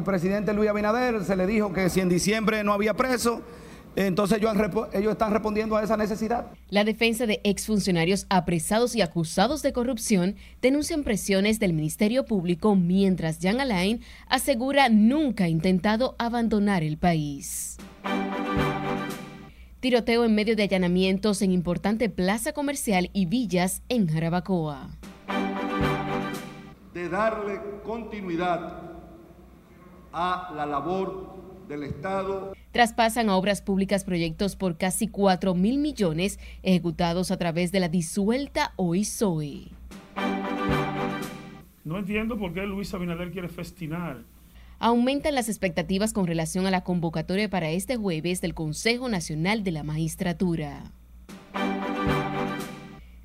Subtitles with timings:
[0.00, 3.42] el presidente Luis Abinader, se le dijo que si en diciembre no había preso,
[3.96, 4.54] entonces ellos,
[4.94, 6.46] ellos, están respondiendo a esa necesidad.
[6.70, 13.40] La defensa de exfuncionarios apresados y acusados de corrupción denuncian presiones del Ministerio Público mientras
[13.40, 17.76] Jean Alain asegura nunca ha intentado abandonar el país.
[19.80, 24.96] Tiroteo en medio de allanamientos en importante plaza comercial y villas en Jarabacoa.
[26.94, 28.99] De darle continuidad
[30.12, 31.36] a la labor
[31.68, 32.52] del Estado.
[32.72, 37.88] Traspasan a obras públicas proyectos por casi 4 mil millones ejecutados a través de la
[37.88, 39.68] disuelta OISOE.
[41.84, 44.18] No entiendo por qué Luis Abinader quiere festinar.
[44.78, 49.72] Aumentan las expectativas con relación a la convocatoria para este jueves del Consejo Nacional de
[49.72, 50.92] la Magistratura.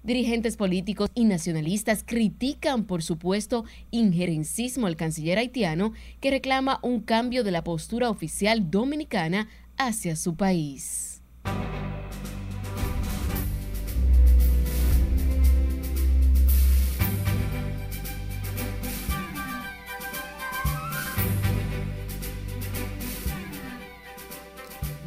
[0.05, 7.44] Dirigentes políticos y nacionalistas critican por supuesto injerencismo al canciller haitiano que reclama un cambio
[7.44, 11.23] de la postura oficial dominicana hacia su país.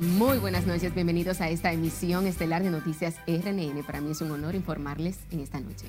[0.00, 3.82] Muy buenas noches, bienvenidos a esta emisión estelar de Noticias RNN.
[3.84, 5.86] Para mí es un honor informarles en esta noche.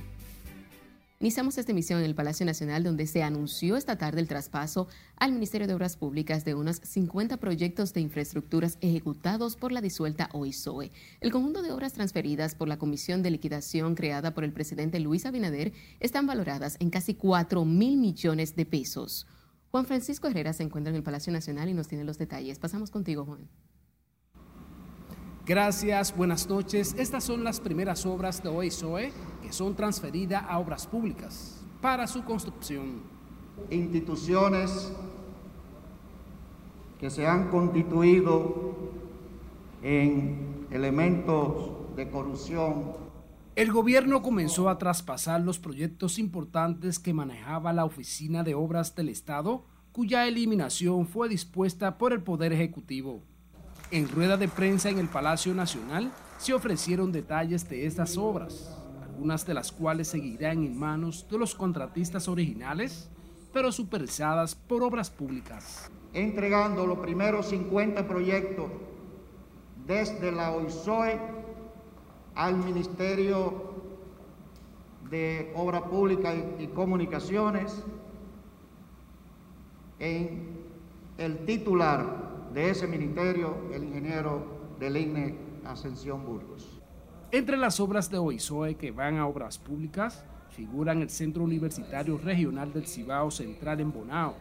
[1.19, 5.31] Iniciamos esta emisión en el Palacio Nacional, donde se anunció esta tarde el traspaso al
[5.31, 10.91] Ministerio de Obras Públicas de unos 50 proyectos de infraestructuras ejecutados por la disuelta OISOE.
[11.21, 15.27] El conjunto de obras transferidas por la Comisión de Liquidación creada por el presidente Luis
[15.27, 19.27] Abinader están valoradas en casi 4 mil millones de pesos.
[19.69, 22.57] Juan Francisco Herrera se encuentra en el Palacio Nacional y nos tiene los detalles.
[22.57, 23.47] Pasamos contigo, Juan.
[25.45, 26.95] Gracias, buenas noches.
[26.97, 32.23] Estas son las primeras obras de OISOE que son transferidas a obras públicas para su
[32.23, 33.01] construcción.
[33.69, 34.91] Instituciones
[36.99, 38.75] que se han constituido
[39.81, 42.93] en elementos de corrupción.
[43.55, 49.09] El gobierno comenzó a traspasar los proyectos importantes que manejaba la Oficina de Obras del
[49.09, 53.23] Estado, cuya eliminación fue dispuesta por el Poder Ejecutivo.
[53.91, 59.47] En rueda de prensa en el Palacio Nacional se ofrecieron detalles de estas obras, algunas
[59.47, 63.09] de las cuales seguirán en manos de los contratistas originales,
[63.51, 65.89] pero supervisadas por obras públicas.
[66.13, 68.69] Entregando los primeros 50 proyectos
[69.87, 71.19] desde la OISOE
[72.35, 73.73] al Ministerio
[75.09, 77.83] de Obra Pública y, y Comunicaciones
[79.97, 80.59] en
[81.17, 86.81] el titular de ese ministerio el ingeniero del INE Ascensión Burgos.
[87.31, 92.73] Entre las obras de OISOE que van a obras públicas figuran el Centro Universitario Regional
[92.73, 94.35] del Cibao Central en Bonao,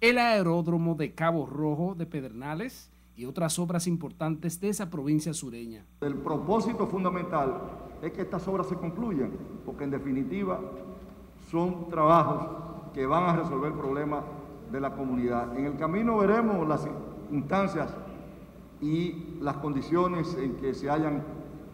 [0.00, 5.84] el aeródromo de Cabo Rojo de Pedernales y otras obras importantes de esa provincia sureña.
[6.00, 7.60] El propósito fundamental
[8.00, 9.32] es que estas obras se concluyan,
[9.66, 10.58] porque en definitiva
[11.50, 14.24] son trabajos que van a resolver problemas
[14.72, 15.56] de la comunidad.
[15.58, 16.88] En el camino veremos las
[17.30, 17.94] instancias
[18.80, 21.24] y las condiciones en que se hayan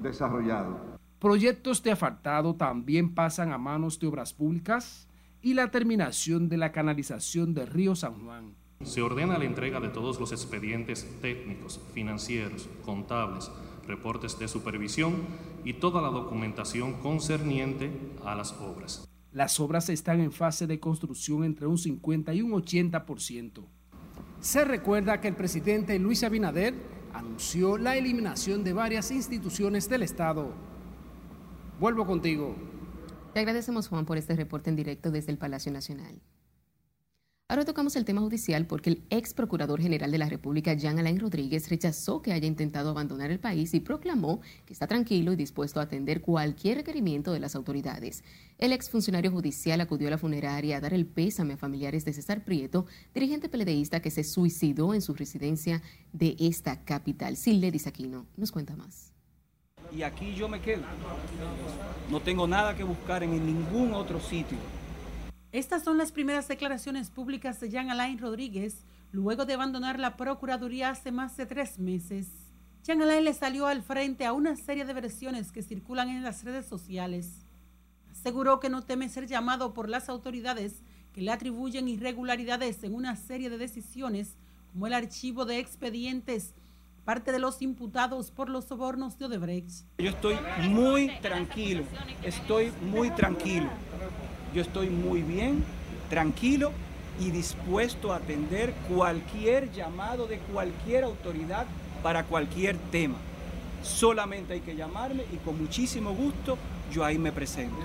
[0.00, 0.78] desarrollado.
[1.18, 5.08] Proyectos de asfaltado también pasan a manos de obras públicas
[5.40, 8.54] y la terminación de la canalización del río San Juan.
[8.82, 13.50] Se ordena la entrega de todos los expedientes técnicos, financieros, contables,
[13.86, 15.14] reportes de supervisión
[15.64, 17.90] y toda la documentación concerniente
[18.24, 19.08] a las obras.
[19.32, 23.64] Las obras están en fase de construcción entre un 50 y un 80%.
[24.40, 26.74] Se recuerda que el presidente Luis Abinader
[27.12, 30.50] anunció la eliminación de varias instituciones del Estado.
[31.80, 32.54] Vuelvo contigo.
[33.32, 36.20] Te agradecemos, Juan, por este reporte en directo desde el Palacio Nacional.
[37.48, 41.20] Ahora tocamos el tema judicial porque el ex procurador general de la República, Jean Alain
[41.20, 45.78] Rodríguez, rechazó que haya intentado abandonar el país y proclamó que está tranquilo y dispuesto
[45.78, 48.24] a atender cualquier requerimiento de las autoridades.
[48.58, 52.14] El ex funcionario judicial acudió a la funeraria a dar el pésame a familiares de
[52.14, 55.82] César Prieto, dirigente peledeísta que se suicidó en su residencia
[56.12, 57.36] de esta capital.
[57.36, 59.12] Silledis Aquino nos cuenta más.
[59.96, 60.82] Y aquí yo me quedo.
[62.10, 64.58] No tengo nada que buscar en ningún otro sitio
[65.58, 70.90] estas son las primeras declaraciones públicas de Jean Alain Rodríguez luego de abandonar la Procuraduría
[70.90, 72.28] hace más de tres meses.
[72.84, 76.44] Jean Alain le salió al frente a una serie de versiones que circulan en las
[76.44, 77.46] redes sociales.
[78.10, 80.82] Aseguró que no teme ser llamado por las autoridades
[81.14, 84.36] que le atribuyen irregularidades en una serie de decisiones,
[84.72, 86.52] como el archivo de expedientes,
[87.06, 89.86] parte de los imputados por los sobornos de Odebrecht.
[89.96, 90.36] Yo estoy
[90.68, 91.84] muy tranquilo,
[92.22, 93.70] estoy muy tranquilo
[94.54, 95.64] yo estoy muy bien,
[96.08, 96.72] tranquilo
[97.20, 101.66] y dispuesto a atender cualquier llamado de cualquier autoridad
[102.02, 103.16] para cualquier tema.
[103.82, 106.58] Solamente hay que llamarme y con muchísimo gusto
[106.92, 107.76] yo ahí me presento.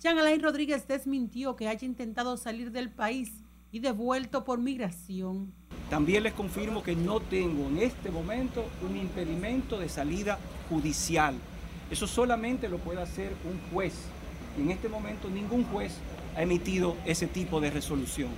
[0.00, 3.30] Jean Alain Rodríguez desmintió que haya intentado salir del país
[3.70, 5.52] y devuelto por migración.
[5.88, 10.38] También les confirmo que no tengo en este momento un impedimento de salida
[10.68, 11.34] judicial.
[11.90, 13.94] Eso solamente lo puede hacer un juez.
[14.58, 15.96] En este momento ningún juez
[16.36, 18.30] ha emitido ese tipo de resolución.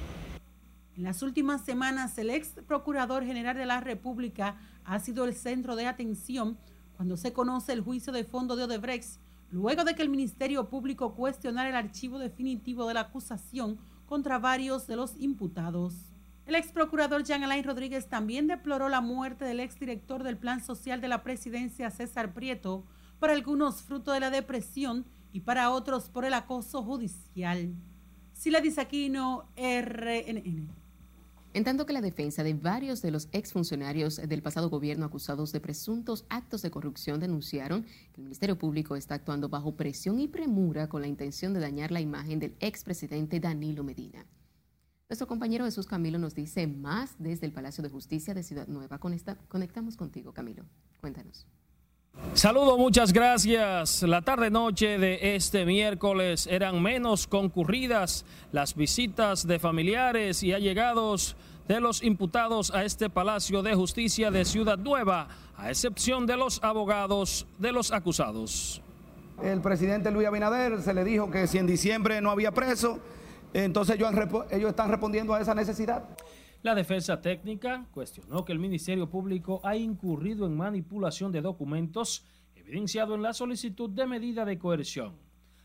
[0.96, 5.74] En las últimas semanas, el ex procurador general de la República ha sido el centro
[5.74, 6.56] de atención
[6.96, 9.18] cuando se conoce el juicio de fondo de Odebrecht,
[9.50, 14.86] luego de que el Ministerio Público cuestionara el archivo definitivo de la acusación contra varios
[14.86, 15.94] de los imputados.
[16.46, 20.62] El ex procurador Jean Alain Rodríguez también deploró la muerte del ex director del Plan
[20.62, 22.84] Social de la Presidencia, César Prieto,
[23.18, 27.74] para algunos fruto de la depresión y para otros por el acoso judicial.
[28.32, 30.68] Sila Disaquino, RNN.
[31.54, 35.60] En tanto que la defensa de varios de los exfuncionarios del pasado gobierno acusados de
[35.60, 40.88] presuntos actos de corrupción denunciaron que el Ministerio Público está actuando bajo presión y premura
[40.88, 44.24] con la intención de dañar la imagen del expresidente Danilo Medina.
[45.08, 48.98] Nuestro compañero Jesús Camilo nos dice más desde el Palacio de Justicia de Ciudad Nueva.
[48.98, 50.64] Conectamos contigo, Camilo.
[51.00, 51.44] Cuéntanos.
[52.34, 54.02] Saludo, muchas gracias.
[54.02, 61.36] La tarde-noche de este miércoles eran menos concurridas las visitas de familiares y allegados
[61.68, 66.62] de los imputados a este Palacio de Justicia de Ciudad Nueva, a excepción de los
[66.64, 68.82] abogados de los acusados.
[69.40, 72.98] El presidente Luis Abinader se le dijo que si en diciembre no había preso,
[73.52, 74.12] entonces ellos,
[74.50, 76.02] ellos están respondiendo a esa necesidad.
[76.64, 82.24] La defensa técnica cuestionó que el Ministerio Público ha incurrido en manipulación de documentos
[82.54, 85.12] evidenciado en la solicitud de medida de coerción.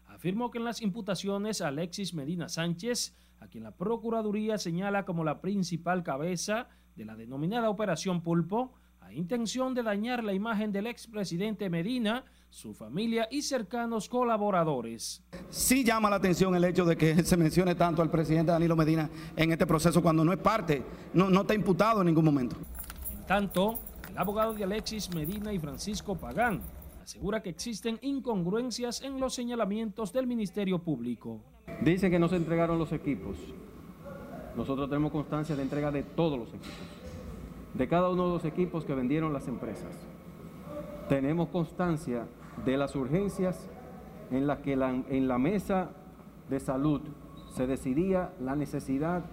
[0.08, 5.40] Afirmó que en las imputaciones Alexis Medina Sánchez, a quien la Procuraduría señala como la
[5.40, 6.68] principal cabeza
[6.98, 12.74] de la denominada Operación Pulpo, a intención de dañar la imagen del expresidente Medina, su
[12.74, 15.24] familia y cercanos colaboradores.
[15.50, 19.10] Sí llama la atención el hecho de que se mencione tanto al presidente Danilo Medina
[19.36, 22.56] en este proceso cuando no es parte, no, no está imputado en ningún momento.
[23.12, 23.80] En tanto,
[24.10, 26.62] el abogado de Alexis Medina y Francisco Pagán
[27.04, 31.42] asegura que existen incongruencias en los señalamientos del Ministerio Público.
[31.82, 33.38] Dice que no se entregaron los equipos.
[34.56, 36.74] Nosotros tenemos constancia de entrega de todos los equipos,
[37.74, 39.96] de cada uno de los equipos que vendieron las empresas.
[41.08, 42.28] Tenemos constancia
[42.66, 43.70] de las urgencias
[44.32, 45.90] en las que en la mesa
[46.50, 47.02] de salud
[47.56, 49.24] se decidía la necesidad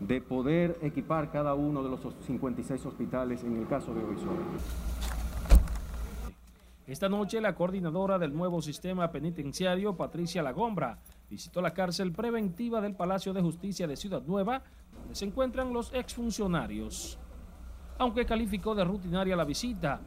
[0.00, 4.40] de poder equipar cada uno de los 56 hospitales en el caso de Orizona.
[6.86, 10.98] Esta noche la coordinadora del nuevo sistema penitenciario, Patricia Lagombra,
[11.30, 14.62] visitó la cárcel preventiva del Palacio de Justicia de Ciudad Nueva,
[14.98, 17.18] donde se encuentran los exfuncionarios.
[17.96, 20.00] Aunque calificó de rutinaria la visita,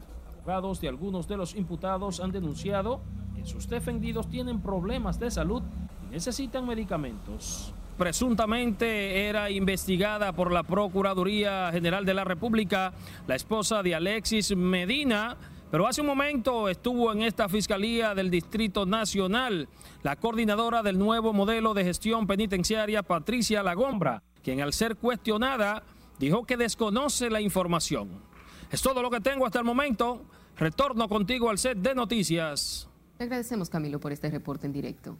[0.48, 3.02] de algunos de los imputados han denunciado
[3.36, 5.62] que sus defendidos tienen problemas de salud
[6.08, 7.74] y necesitan medicamentos.
[7.98, 12.94] Presuntamente era investigada por la Procuraduría General de la República
[13.26, 15.36] la esposa de Alexis Medina,
[15.70, 19.68] pero hace un momento estuvo en esta Fiscalía del Distrito Nacional
[20.02, 25.82] la coordinadora del nuevo modelo de gestión penitenciaria, Patricia Lagombra, quien al ser cuestionada
[26.18, 28.26] dijo que desconoce la información.
[28.70, 30.22] Es todo lo que tengo hasta el momento.
[30.58, 32.88] Retorno contigo al set de noticias.
[33.20, 35.16] Le agradecemos, Camilo, por este reporte en directo.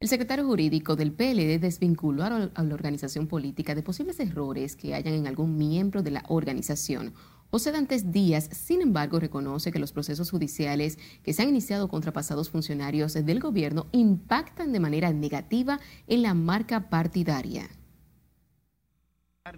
[0.00, 5.12] El secretario jurídico del PLD desvinculó a la organización política de posibles errores que hayan
[5.12, 7.12] en algún miembro de la organización.
[7.50, 12.14] José Dantes Díaz, sin embargo, reconoce que los procesos judiciales que se han iniciado contra
[12.14, 17.68] pasados funcionarios del gobierno impactan de manera negativa en la marca partidaria.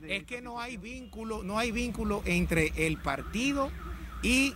[0.09, 3.71] Es que no hay vínculo, no hay vínculo entre el partido
[4.23, 4.55] y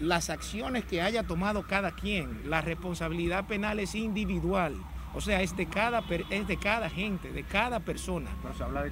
[0.00, 2.48] las acciones que haya tomado cada quien.
[2.48, 4.74] La responsabilidad penal es individual.
[5.14, 8.30] O sea, es de cada, es de cada gente, de cada persona.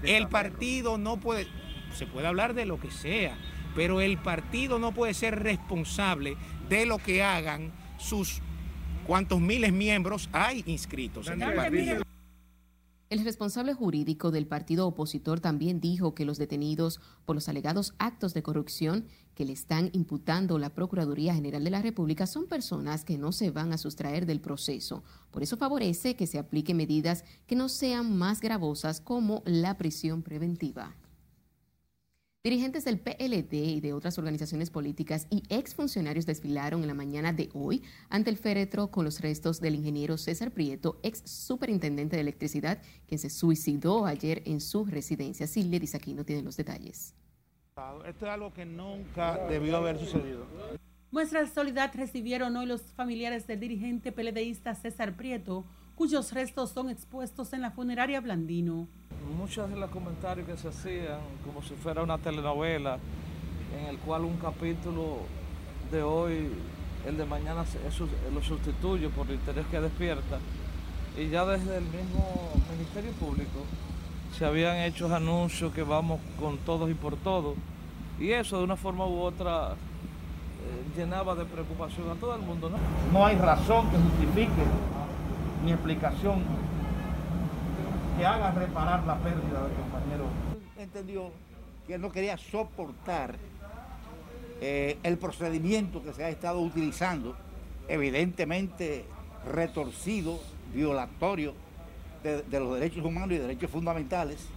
[0.05, 1.49] el partido no puede,
[1.93, 3.37] se puede hablar de lo que sea,
[3.75, 6.37] pero el partido no puede ser responsable
[6.69, 8.41] de lo que hagan sus
[9.05, 12.03] cuantos miles miembros hay inscritos en el partido.
[13.13, 18.33] El responsable jurídico del partido opositor también dijo que los detenidos por los alegados actos
[18.33, 19.05] de corrupción
[19.35, 23.51] que le están imputando la Procuraduría General de la República son personas que no se
[23.51, 25.05] van a sustraer del proceso.
[25.31, 30.23] Por eso favorece que se apliquen medidas que no sean más gravosas como la prisión
[30.23, 30.97] preventiva.
[32.45, 37.51] Dirigentes del PLD y de otras organizaciones políticas y exfuncionarios desfilaron en la mañana de
[37.55, 42.83] hoy ante el féretro con los restos del ingeniero César Prieto, ex superintendente de electricidad,
[43.07, 45.47] quien se suicidó ayer en su residencia.
[45.47, 45.79] Silvia
[46.17, 47.15] no tiene los detalles.
[48.09, 50.45] Esto es algo que nunca debió haber sucedido.
[51.13, 56.91] Muestra de solidaridad recibieron hoy los familiares del dirigente PLDista César Prieto, cuyos restos son
[56.91, 58.89] expuestos en la funeraria Blandino.
[59.37, 62.99] Muchos de los comentarios que se hacían, como si fuera una telenovela,
[63.79, 65.19] en el cual un capítulo
[65.91, 66.51] de hoy,
[67.07, 67.65] el de mañana,
[68.33, 70.39] lo sustituye por el interés que despierta.
[71.17, 73.61] Y ya desde el mismo Ministerio Público
[74.37, 77.57] se habían hecho anuncios que vamos con todos y por todos.
[78.19, 82.71] Y eso de una forma u otra eh, llenaba de preocupación a todo el mundo.
[82.71, 82.79] ¿no?
[83.13, 84.63] no hay razón que justifique
[85.65, 86.43] mi explicación
[88.19, 90.25] que haga reparar la pérdida del compañero.
[90.77, 91.31] Entendió
[91.87, 93.37] que él no quería soportar
[94.61, 97.37] eh, el procedimiento que se ha estado utilizando,
[97.89, 99.05] evidentemente
[99.51, 100.41] retorcido,
[100.75, 101.55] violatorio
[102.23, 104.49] de, de los derechos humanos y derechos fundamentales.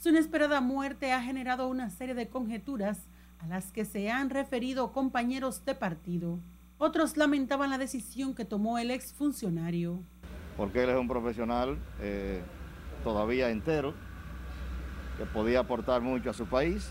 [0.00, 2.98] Su inesperada muerte ha generado una serie de conjeturas
[3.38, 6.38] a las que se han referido compañeros de partido.
[6.84, 10.02] Otros lamentaban la decisión que tomó el exfuncionario.
[10.56, 12.42] Porque él es un profesional eh,
[13.04, 13.94] todavía entero,
[15.16, 16.90] que podía aportar mucho a su país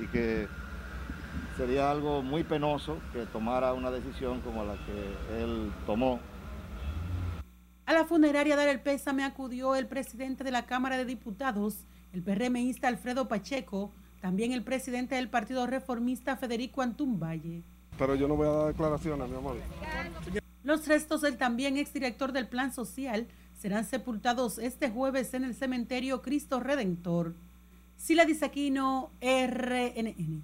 [0.00, 0.48] y que
[1.56, 6.18] sería algo muy penoso que tomara una decisión como la que él tomó.
[7.86, 12.24] A la funeraria dar el pésame acudió el presidente de la Cámara de Diputados, el
[12.24, 17.62] PRMista Alfredo Pacheco, también el presidente del Partido Reformista Federico Antún Valle
[17.98, 19.56] pero yo no voy a dar declaraciones, mi amor.
[20.64, 23.26] Los restos del también exdirector del Plan Social
[23.58, 27.34] serán sepultados este jueves en el cementerio Cristo Redentor.
[27.96, 30.42] Sila Disaquino, RNN.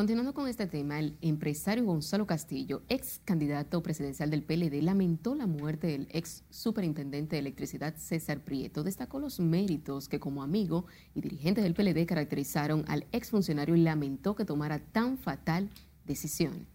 [0.00, 5.46] Continuando con este tema, el empresario Gonzalo Castillo, ex candidato presidencial del PLD, lamentó la
[5.46, 8.82] muerte del ex superintendente de electricidad César Prieto.
[8.82, 13.82] Destacó los méritos que como amigo y dirigente del PLD caracterizaron al ex funcionario y
[13.82, 15.68] lamentó que tomara tan fatal
[16.04, 16.66] decisión.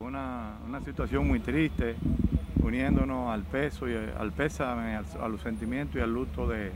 [0.00, 1.96] Una, situación muy triste,
[2.62, 6.72] uniéndonos al peso y al pésame, a los sentimientos y al luto de,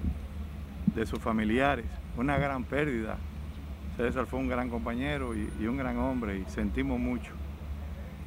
[1.04, 1.86] sus familiares.
[2.16, 3.18] Una gran pérdida.
[3.96, 7.32] César fue un gran compañero y, un gran hombre y sentimos mucho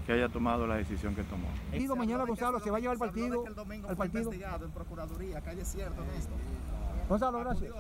[0.06, 1.48] que haya tomado la decisión que tomó.
[1.72, 3.44] Digo, mañana Gonzalo se va a llevar al partido.
[3.88, 4.32] al partido.
[4.34, 6.34] en Procuraduría, calle cierto en esto.
[7.08, 7.72] Gonzalo, gracias.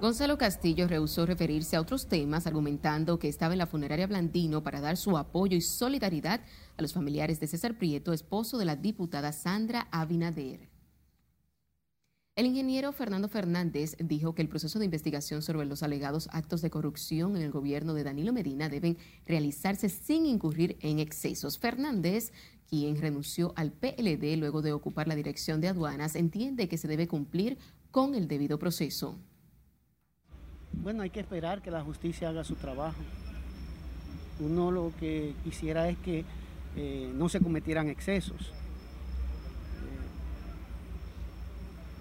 [0.00, 4.80] Gonzalo Castillo rehusó referirse a otros temas, argumentando que estaba en la funeraria Blandino para
[4.80, 6.40] dar su apoyo y solidaridad
[6.76, 10.68] a los familiares de César Prieto, esposo de la diputada Sandra Abinader.
[12.36, 16.70] El ingeniero Fernando Fernández dijo que el proceso de investigación sobre los alegados actos de
[16.70, 21.58] corrupción en el gobierno de Danilo Medina deben realizarse sin incurrir en excesos.
[21.58, 22.32] Fernández,
[22.68, 27.06] quien renunció al PLD luego de ocupar la dirección de aduanas, entiende que se debe
[27.06, 27.56] cumplir
[27.92, 29.16] con el debido proceso.
[30.82, 33.00] Bueno, hay que esperar que la justicia haga su trabajo.
[34.40, 36.24] Uno lo que quisiera es que
[36.76, 38.50] eh, no se cometieran excesos, eh,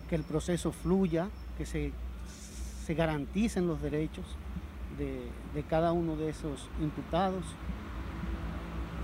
[0.10, 1.92] que el proceso fluya, que se,
[2.90, 4.26] garanticen los derechos
[4.98, 7.46] de, de cada uno de esos imputados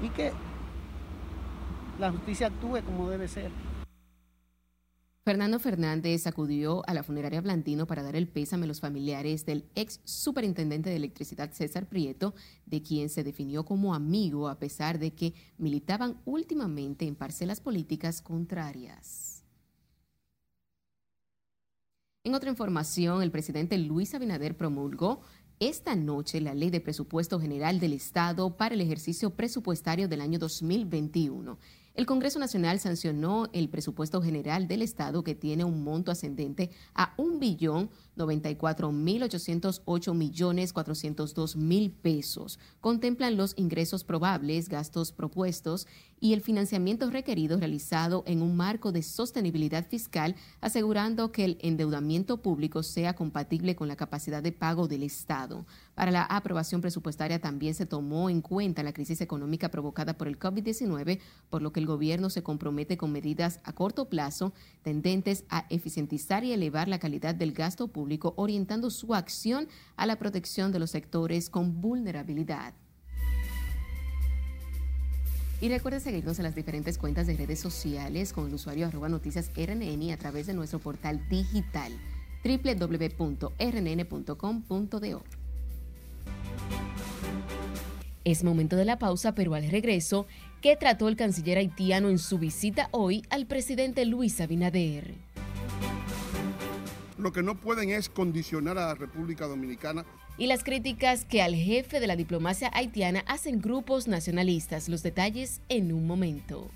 [0.03, 0.31] y que
[1.99, 3.51] la justicia actúe como debe ser.
[5.29, 9.63] Fernando Fernández acudió a la funeraria Blandino para dar el pésame a los familiares del
[9.75, 12.33] ex superintendente de electricidad César Prieto,
[12.65, 18.23] de quien se definió como amigo a pesar de que militaban últimamente en parcelas políticas
[18.23, 19.43] contrarias.
[22.23, 25.21] En otra información, el presidente Luis Abinader promulgó
[25.59, 30.39] esta noche la Ley de Presupuesto General del Estado para el ejercicio presupuestario del año
[30.39, 31.59] 2021.
[31.99, 37.13] El Congreso Nacional sancionó el presupuesto general del Estado que tiene un monto ascendente a
[37.17, 37.89] un billón
[38.27, 42.59] 94.808 millones 402 mil pesos.
[42.81, 45.87] Contemplan los ingresos probables, gastos propuestos
[46.21, 52.41] y el financiamiento requerido realizado en un marco de sostenibilidad fiscal, asegurando que el endeudamiento
[52.41, 55.65] público sea compatible con la capacidad de pago del Estado.
[55.95, 60.39] Para la aprobación presupuestaria también se tomó en cuenta la crisis económica provocada por el
[60.39, 65.65] COVID-19, por lo que el gobierno se compromete con medidas a corto plazo tendentes a
[65.69, 70.79] eficientizar y elevar la calidad del gasto público orientando su acción a la protección de
[70.79, 72.73] los sectores con vulnerabilidad.
[75.61, 79.51] Y recuerde seguirnos en las diferentes cuentas de redes sociales con el usuario arroba noticias
[79.55, 81.91] RNN a través de nuestro portal digital
[82.43, 83.59] www.rnn.com.do.
[88.23, 90.27] Es momento de la pausa, pero al regreso,
[90.61, 95.28] ¿qué trató el canciller haitiano en su visita hoy al presidente Luis Abinader?
[97.19, 100.05] Lo que no pueden es condicionar a la República Dominicana
[100.37, 104.87] y las críticas que al jefe de la diplomacia haitiana hacen grupos nacionalistas.
[104.87, 106.71] Los detalles en un momento.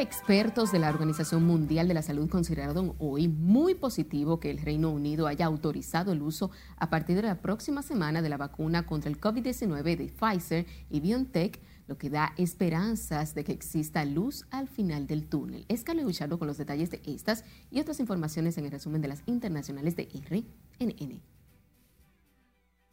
[0.00, 4.90] Expertos de la Organización Mundial de la Salud consideraron hoy muy positivo que el Reino
[4.90, 9.10] Unido haya autorizado el uso a partir de la próxima semana de la vacuna contra
[9.10, 14.68] el COVID-19 de Pfizer y BioNTech, lo que da esperanzas de que exista luz al
[14.68, 15.64] final del túnel.
[15.68, 19.08] Es Carlos Uchardo con los detalles de estas y otras informaciones en el resumen de
[19.08, 21.37] las internacionales de RNN.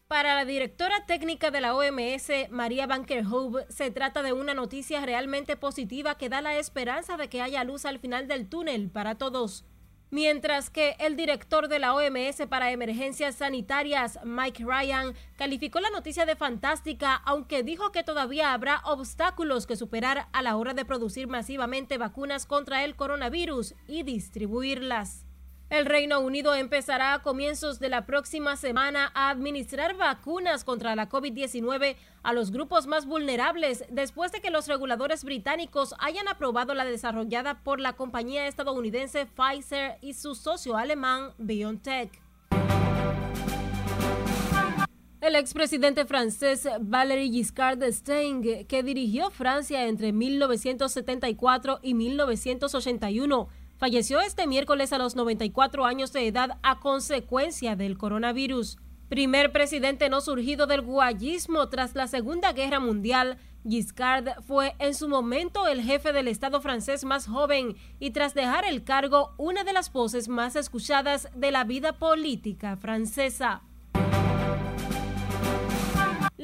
[0.08, 5.56] Para la directora técnica de la OMS, María Bankerhove, se trata de una noticia realmente
[5.56, 9.66] positiva que da la esperanza de que haya luz al final del túnel para todos.
[10.12, 16.28] Mientras que el director de la OMS para emergencias sanitarias, Mike Ryan, calificó la noticia
[16.28, 21.28] de fantástica, aunque dijo que todavía habrá obstáculos que superar a la hora de producir
[21.28, 25.25] masivamente vacunas contra el coronavirus y distribuirlas.
[25.72, 31.10] El Reino Unido empezará a comienzos de la próxima semana a administrar vacunas contra la
[31.10, 36.86] COVID-19 a los grupos más vulnerables después de que los reguladores británicos hayan aprobado la
[36.86, 42.12] desarrollada por la compañía estadounidense Pfizer y su socio alemán BioNTech.
[45.20, 54.48] El expresidente francés Valéry Giscard d'Estaing, que dirigió Francia entre 1974 y 1981, falleció este
[54.48, 58.78] miércoles a los 94 años de edad a consecuencia del coronavirus.
[59.10, 65.10] Primer presidente no surgido del guayismo tras la Segunda Guerra Mundial, Giscard fue en su
[65.10, 69.74] momento el jefe del Estado francés más joven y tras dejar el cargo una de
[69.74, 73.64] las voces más escuchadas de la vida política francesa.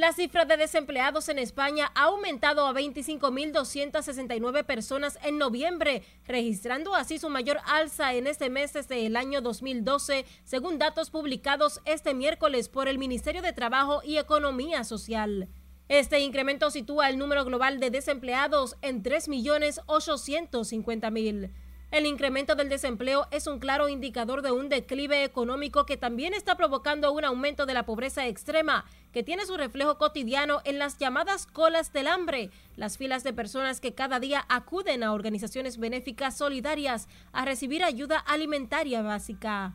[0.02, 7.20] La cifra de desempleados en España ha aumentado a 25.269 personas en noviembre, registrando así
[7.20, 12.68] su mayor alza en este mes desde el año 2012, según datos publicados este miércoles
[12.68, 15.50] por el Ministerio de Trabajo y Economía Social.
[15.88, 21.52] Este incremento sitúa el número global de desempleados en 3.850.000.
[21.92, 26.56] El incremento del desempleo es un claro indicador de un declive económico que también está
[26.56, 31.48] provocando un aumento de la pobreza extrema, que tiene su reflejo cotidiano en las llamadas
[31.48, 37.10] colas del hambre, las filas de personas que cada día acuden a organizaciones benéficas solidarias
[37.34, 39.74] a recibir ayuda alimentaria básica.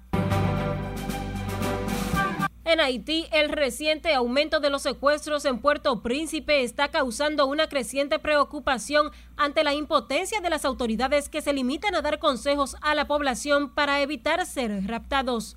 [2.66, 8.18] En Haití, el reciente aumento de los secuestros en Puerto Príncipe está causando una creciente
[8.18, 13.07] preocupación ante la impotencia de las autoridades que se limitan a dar consejos a la
[13.07, 15.57] población para evitar ser raptados.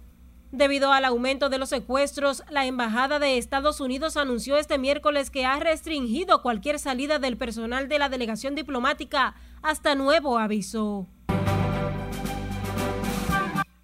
[0.51, 5.45] Debido al aumento de los secuestros, la Embajada de Estados Unidos anunció este miércoles que
[5.45, 11.07] ha restringido cualquier salida del personal de la delegación diplomática hasta nuevo aviso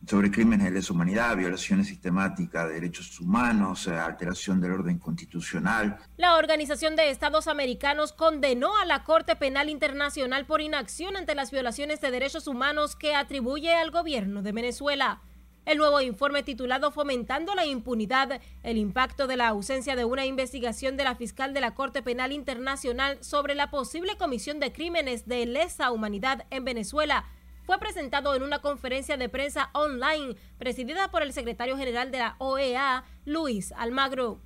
[0.07, 5.97] sobre crímenes de lesa humanidad, violaciones sistemáticas de derechos humanos, eh, alteración del orden constitucional.
[6.17, 11.51] La Organización de Estados Americanos condenó a la Corte Penal Internacional por inacción ante las
[11.51, 15.21] violaciones de derechos humanos que atribuye al gobierno de Venezuela.
[15.65, 20.95] El nuevo informe titulado Fomentando la impunidad, el impacto de la ausencia de una investigación
[20.95, 25.47] de la fiscal de la Corte Penal Internacional sobre la posible comisión de crímenes de
[25.47, 27.25] lesa humanidad en Venezuela
[27.65, 32.35] fue presentado en una conferencia de prensa online presidida por el secretario general de la
[32.39, 34.39] OEA, Luis Almagro.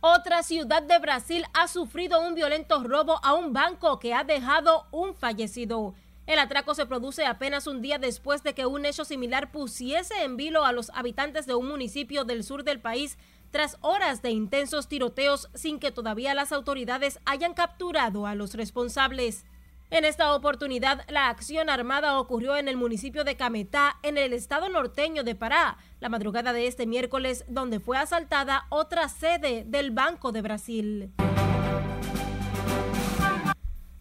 [0.00, 4.86] Otra ciudad de Brasil ha sufrido un violento robo a un banco que ha dejado
[4.90, 5.94] un fallecido.
[6.26, 10.36] El atraco se produce apenas un día después de que un hecho similar pusiese en
[10.36, 13.16] vilo a los habitantes de un municipio del sur del país
[13.52, 19.44] tras horas de intensos tiroteos sin que todavía las autoridades hayan capturado a los responsables.
[19.92, 24.70] En esta oportunidad, la acción armada ocurrió en el municipio de Cametá, en el estado
[24.70, 30.32] norteño de Pará, la madrugada de este miércoles, donde fue asaltada otra sede del Banco
[30.32, 31.12] de Brasil.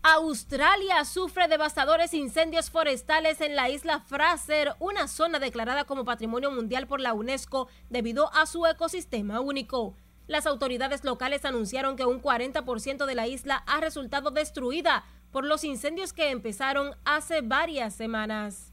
[0.02, 6.88] Australia sufre devastadores incendios forestales en la isla Fraser, una zona declarada como Patrimonio Mundial
[6.88, 9.98] por la UNESCO debido a su ecosistema único.
[10.28, 15.64] Las autoridades locales anunciaron que un 40% de la isla ha resultado destruida por los
[15.64, 18.72] incendios que empezaron hace varias semanas.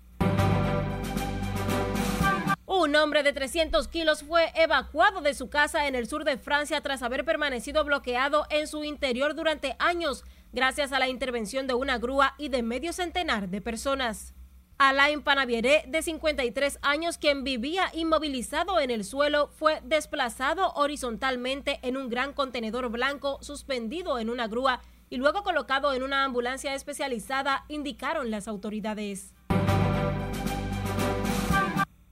[2.66, 6.80] Un hombre de 300 kilos fue evacuado de su casa en el sur de Francia
[6.82, 11.98] tras haber permanecido bloqueado en su interior durante años, gracias a la intervención de una
[11.98, 14.34] grúa y de medio centenar de personas.
[14.76, 21.96] Alain Panaviere, de 53 años, quien vivía inmovilizado en el suelo, fue desplazado horizontalmente en
[21.96, 27.64] un gran contenedor blanco suspendido en una grúa y luego colocado en una ambulancia especializada,
[27.68, 29.34] indicaron las autoridades.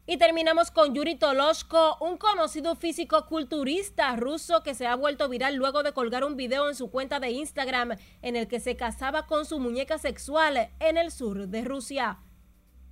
[0.09, 5.57] Y terminamos con Yuri Toloshko, un conocido físico culturista ruso que se ha vuelto viral
[5.57, 9.27] luego de colgar un video en su cuenta de Instagram en el que se casaba
[9.27, 12.19] con su muñeca sexual en el sur de Rusia.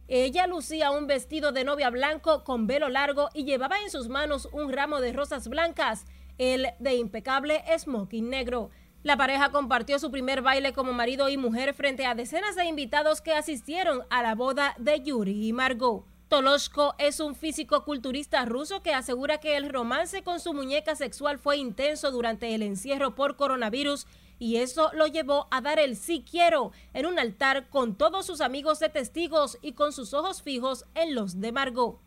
[0.08, 4.48] Ella lucía un vestido de novia blanco con velo largo y llevaba en sus manos
[4.50, 8.70] un ramo de rosas blancas, el de impecable smoking negro.
[9.04, 13.20] La pareja compartió su primer baile como marido y mujer frente a decenas de invitados
[13.20, 16.06] que asistieron a la boda de Yuri y Margot.
[16.28, 21.38] Toloshko es un físico culturista ruso que asegura que el romance con su muñeca sexual
[21.38, 24.06] fue intenso durante el encierro por coronavirus
[24.38, 28.40] y eso lo llevó a dar el sí quiero en un altar con todos sus
[28.40, 32.00] amigos de testigos y con sus ojos fijos en los de Margot.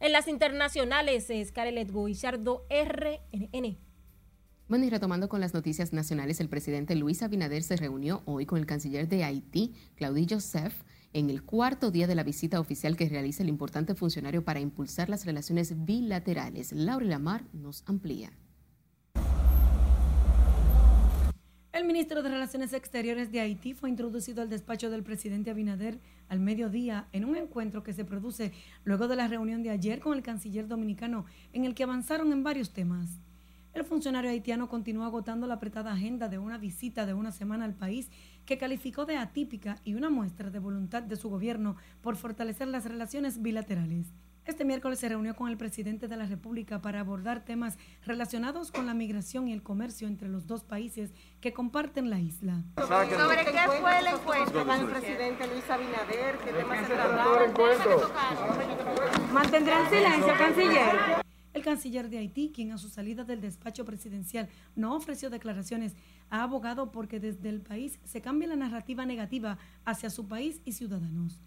[0.00, 3.91] En las internacionales es Carelet Guillardo, RNN.
[4.72, 8.58] Bueno, y retomando con las noticias nacionales, el presidente Luis Abinader se reunió hoy con
[8.58, 10.72] el canciller de Haití, Claudie Joseph,
[11.12, 15.10] en el cuarto día de la visita oficial que realiza el importante funcionario para impulsar
[15.10, 16.72] las relaciones bilaterales.
[16.72, 18.32] Laura Lamar nos amplía.
[21.74, 26.40] El ministro de Relaciones Exteriores de Haití fue introducido al despacho del presidente Abinader al
[26.40, 28.52] mediodía en un encuentro que se produce
[28.84, 32.42] luego de la reunión de ayer con el canciller dominicano en el que avanzaron en
[32.42, 33.20] varios temas.
[33.74, 37.74] El funcionario haitiano continuó agotando la apretada agenda de una visita de una semana al
[37.74, 38.10] país
[38.44, 42.84] que calificó de atípica y una muestra de voluntad de su gobierno por fortalecer las
[42.84, 44.12] relaciones bilaterales.
[44.44, 48.86] Este miércoles se reunió con el presidente de la República para abordar temas relacionados con
[48.86, 52.64] la migración y el comercio entre los dos países que comparten la isla.
[52.76, 56.38] ¿Sobre qué fue el encuentro con el presidente Luis Abinader?
[56.44, 57.54] ¿Qué temas se trataron?
[59.32, 61.21] ¿Mantendrán silencio, canciller?
[61.52, 65.94] El canciller de Haití, quien a su salida del despacho presidencial no ofreció declaraciones,
[66.30, 70.72] ha abogado porque desde el país se cambie la narrativa negativa hacia su país y
[70.72, 71.40] ciudadanos.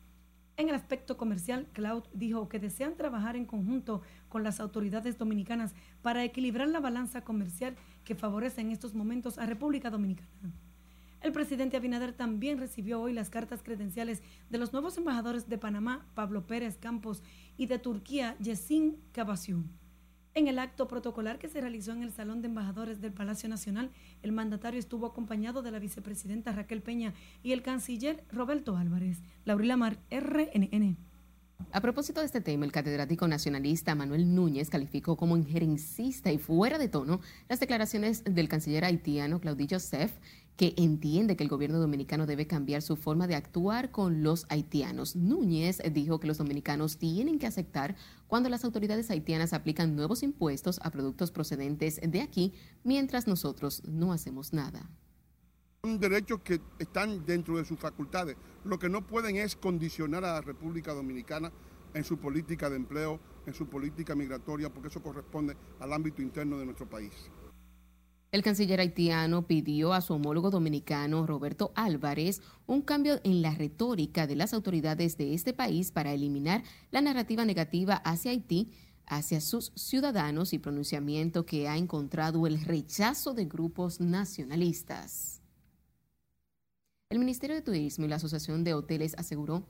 [0.58, 5.74] En el aspecto comercial, Cloud dijo que desean trabajar en conjunto con las autoridades dominicanas
[6.02, 10.30] para equilibrar la balanza comercial que favorece en estos momentos a República Dominicana.
[11.22, 16.06] El presidente Abinader también recibió hoy las cartas credenciales de los nuevos embajadores de Panamá,
[16.14, 17.24] Pablo Pérez Campos,
[17.58, 19.85] y de Turquía, Yesin Cavaciún.
[20.38, 23.90] En el acto protocolar que se realizó en el Salón de Embajadores del Palacio Nacional,
[24.22, 29.22] el mandatario estuvo acompañado de la vicepresidenta Raquel Peña y el canciller Roberto Álvarez.
[29.46, 30.98] Laurila Mar, RNN.
[31.72, 36.78] A propósito de este tema, el catedrático nacionalista Manuel Núñez calificó como injerencista y fuera
[36.78, 40.12] de tono las declaraciones del canciller haitiano Claudie Joseph
[40.58, 45.16] que entiende que el gobierno dominicano debe cambiar su forma de actuar con los haitianos.
[45.16, 47.96] Núñez dijo que los dominicanos tienen que aceptar
[48.28, 54.14] cuando las autoridades haitianas aplican nuevos impuestos a productos procedentes de aquí, mientras nosotros no
[54.14, 54.90] hacemos nada.
[55.84, 58.38] Son derechos que están dentro de sus facultades.
[58.64, 61.52] Lo que no pueden es condicionar a la República Dominicana
[61.94, 66.58] en su política de empleo, en su política migratoria, porque eso corresponde al ámbito interno
[66.58, 67.12] de nuestro país.
[68.36, 74.28] El canciller haitiano pidió a su homólogo dominicano, Roberto Álvarez, un cambio en la retórica
[74.28, 78.74] de las autoridades de este país para eliminar la narrativa negativa hacia Haití,
[79.06, 85.42] hacia sus ciudadanos y pronunciamiento que ha encontrado el rechazo de grupos nacionalistas.
[87.10, 89.66] El Ministerio de Turismo y la Asociación de Hoteles aseguró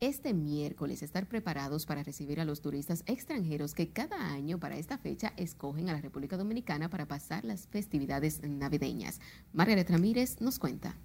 [0.00, 4.98] este miércoles estar preparados para recibir a los turistas extranjeros que cada año para esta
[4.98, 9.20] fecha escogen a la República Dominicana para pasar las festividades navideñas.
[9.52, 10.96] Margaret Ramírez nos cuenta.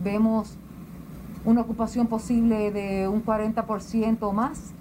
[0.00, 0.56] Vemos
[1.44, 4.72] una ocupación posible de un 40% o más.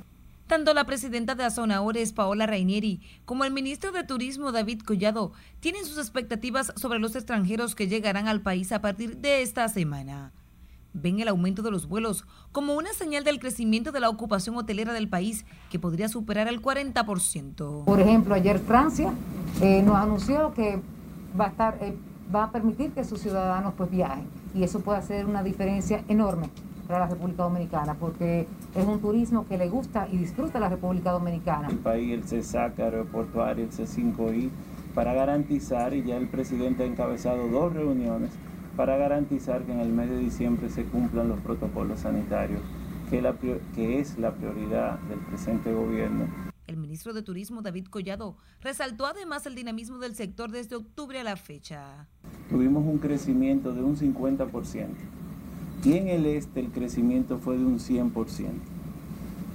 [0.47, 5.83] Tanto la presidenta de Azonaores, Paola Rainieri, como el ministro de Turismo, David Collado, tienen
[5.85, 10.31] sus expectativas sobre los extranjeros que llegarán al país a partir de esta semana
[11.01, 14.93] ven el aumento de los vuelos como una señal del crecimiento de la ocupación hotelera
[14.93, 17.85] del país, que podría superar el 40%.
[17.85, 19.13] Por ejemplo, ayer Francia
[19.61, 20.79] eh, nos anunció que
[21.39, 21.95] va a, estar, eh,
[22.33, 26.49] va a permitir que sus ciudadanos pues viajen y eso puede hacer una diferencia enorme
[26.87, 31.11] para la República Dominicana porque es un turismo que le gusta y disfruta la República
[31.11, 31.67] Dominicana.
[31.67, 34.49] El país, el CESAC aeroportuario, el C5I,
[34.95, 38.31] para garantizar, y ya el presidente ha encabezado dos reuniones,
[38.77, 42.61] para garantizar que en el mes de diciembre se cumplan los protocolos sanitarios,
[43.09, 46.27] que, la, que es la prioridad del presente gobierno.
[46.67, 51.23] El ministro de Turismo, David Collado, resaltó además el dinamismo del sector desde octubre a
[51.23, 52.07] la fecha.
[52.49, 54.87] Tuvimos un crecimiento de un 50%.
[55.83, 58.51] Y en el este el crecimiento fue de un 100%.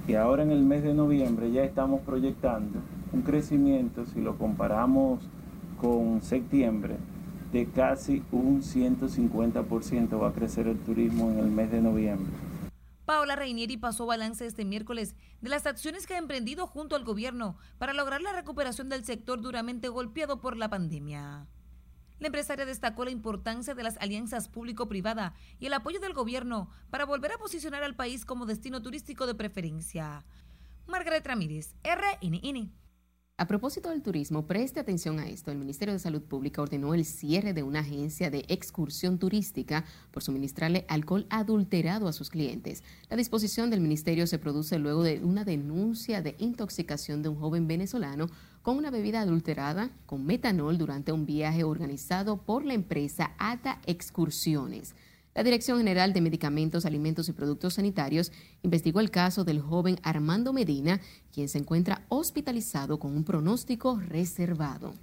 [0.07, 2.79] Y ahora en el mes de noviembre ya estamos proyectando
[3.13, 5.19] un crecimiento, si lo comparamos
[5.79, 6.97] con septiembre,
[7.53, 12.33] de casi un 150% va a crecer el turismo en el mes de noviembre.
[13.05, 17.57] Paola Reinieri pasó balance este miércoles de las acciones que ha emprendido junto al gobierno
[17.77, 21.45] para lograr la recuperación del sector duramente golpeado por la pandemia.
[22.19, 27.05] La empresaria destacó la importancia de las alianzas público-privada y el apoyo del gobierno para
[27.05, 30.25] volver a posicionar al país como destino turístico de preferencia.
[30.87, 32.71] Margaret Ramírez, RNN.
[33.43, 35.51] A propósito del turismo, preste atención a esto.
[35.51, 40.23] El Ministerio de Salud Pública ordenó el cierre de una agencia de excursión turística por
[40.23, 42.83] suministrarle alcohol adulterado a sus clientes.
[43.09, 47.67] La disposición del ministerio se produce luego de una denuncia de intoxicación de un joven
[47.67, 48.29] venezolano
[48.61, 54.95] con una bebida adulterada con metanol durante un viaje organizado por la empresa ATA Excursiones.
[55.35, 60.53] La Dirección General de Medicamentos, Alimentos y Productos Sanitarios investigó el caso del joven Armando
[60.53, 61.01] Medina,
[61.33, 64.93] quien se encuentra hospitalizado con un pronóstico reservado.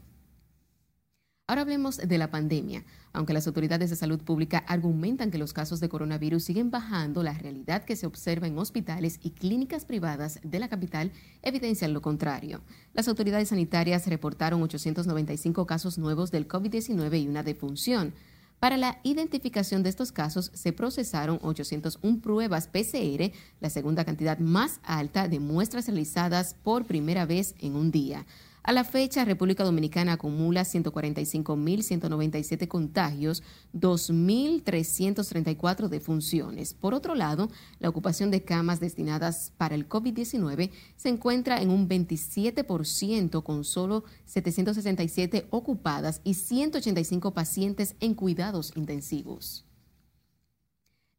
[1.48, 2.84] Ahora hablemos de la pandemia.
[3.12, 7.34] Aunque las autoridades de salud pública argumentan que los casos de coronavirus siguen bajando, la
[7.34, 11.10] realidad que se observa en hospitales y clínicas privadas de la capital
[11.42, 12.60] evidencia lo contrario.
[12.94, 18.14] Las autoridades sanitarias reportaron 895 casos nuevos del COVID-19 y una defunción.
[18.60, 24.80] Para la identificación de estos casos se procesaron 801 pruebas PCR, la segunda cantidad más
[24.82, 28.26] alta de muestras realizadas por primera vez en un día.
[28.62, 33.42] A la fecha, República Dominicana acumula 145.197 contagios,
[33.72, 36.74] 2.334 defunciones.
[36.74, 41.88] Por otro lado, la ocupación de camas destinadas para el COVID-19 se encuentra en un
[41.88, 49.64] 27% con solo 767 ocupadas y 185 pacientes en cuidados intensivos.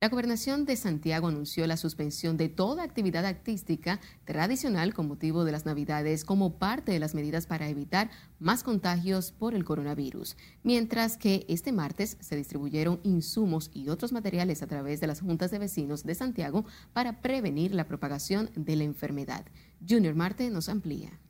[0.03, 5.51] La gobernación de Santiago anunció la suspensión de toda actividad artística tradicional con motivo de
[5.51, 8.09] las Navidades como parte de las medidas para evitar
[8.39, 14.63] más contagios por el coronavirus, mientras que este martes se distribuyeron insumos y otros materiales
[14.63, 18.85] a través de las juntas de vecinos de Santiago para prevenir la propagación de la
[18.85, 19.45] enfermedad.
[19.87, 21.20] Junior Marte nos amplía.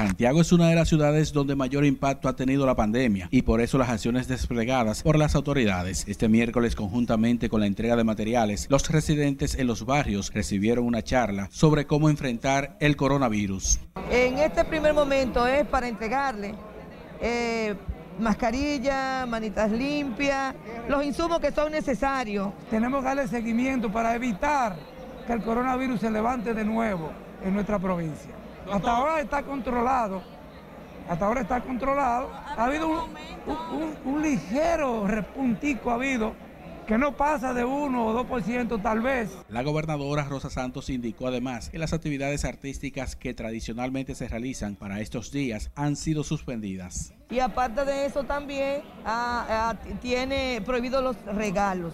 [0.00, 3.60] Santiago es una de las ciudades donde mayor impacto ha tenido la pandemia y por
[3.60, 6.06] eso las acciones desplegadas por las autoridades.
[6.08, 11.02] Este miércoles, conjuntamente con la entrega de materiales, los residentes en los barrios recibieron una
[11.02, 13.78] charla sobre cómo enfrentar el coronavirus.
[14.10, 16.54] En este primer momento es para entregarle
[17.20, 17.74] eh,
[18.18, 20.54] mascarilla, manitas limpias,
[20.88, 22.54] los insumos que son necesarios.
[22.70, 24.76] Tenemos que darle seguimiento para evitar
[25.26, 27.10] que el coronavirus se levante de nuevo
[27.44, 28.39] en nuestra provincia.
[28.70, 30.22] Hasta ahora está controlado.
[31.08, 32.30] Hasta ahora está controlado.
[32.32, 33.08] Ha habido
[34.04, 36.34] un, ligero repuntico, ha habido,
[36.86, 39.36] que no pasa de 1 o 2% tal vez.
[39.48, 45.00] La gobernadora Rosa Santos indicó además que las actividades artísticas que tradicionalmente se realizan para
[45.00, 47.12] estos días han sido suspendidas.
[47.28, 51.92] Y aparte de eso también ah, ah, tiene prohibido los regalos.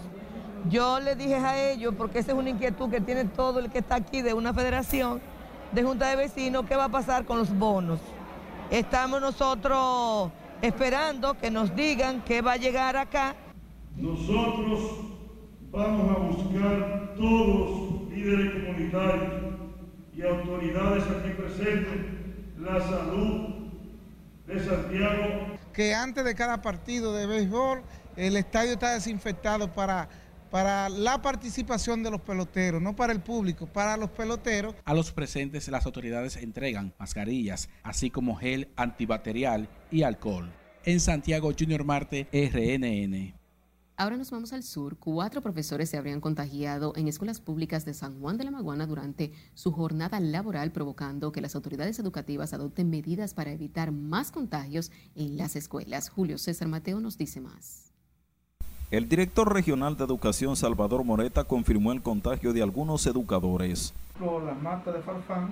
[0.69, 3.79] Yo le dije a ellos, porque esa es una inquietud que tiene todo el que
[3.79, 5.21] está aquí de una federación,
[5.71, 7.99] de Junta de Vecinos qué va a pasar con los bonos.
[8.69, 13.35] Estamos nosotros esperando que nos digan qué va a llegar acá.
[13.95, 14.79] Nosotros
[15.71, 19.33] vamos a buscar todos líderes comunitarios
[20.15, 22.05] y autoridades aquí presentes
[22.59, 23.55] la salud
[24.47, 25.57] de Santiago.
[25.73, 27.83] Que antes de cada partido de béisbol
[28.15, 30.09] el estadio está desinfectado para
[30.49, 34.75] para la participación de los peloteros, no para el público, para los peloteros.
[34.85, 40.51] A los presentes las autoridades entregan mascarillas, así como gel antibacterial y alcohol.
[40.85, 43.37] En Santiago Junior Marte, RNN.
[43.99, 44.97] Ahora nos vamos al sur.
[44.99, 49.31] Cuatro profesores se habrían contagiado en escuelas públicas de San Juan de la Maguana durante
[49.55, 55.35] su jornada laboral, provocando que las autoridades educativas adopten medidas para evitar más contagios en
[55.35, 56.09] las escuelas.
[56.09, 57.86] Julio César Mateo nos dice más.
[58.89, 63.93] El director regional de educación Salvador Moreta confirmó el contagio de algunos educadores.
[64.17, 65.49] Por las matas de Farfán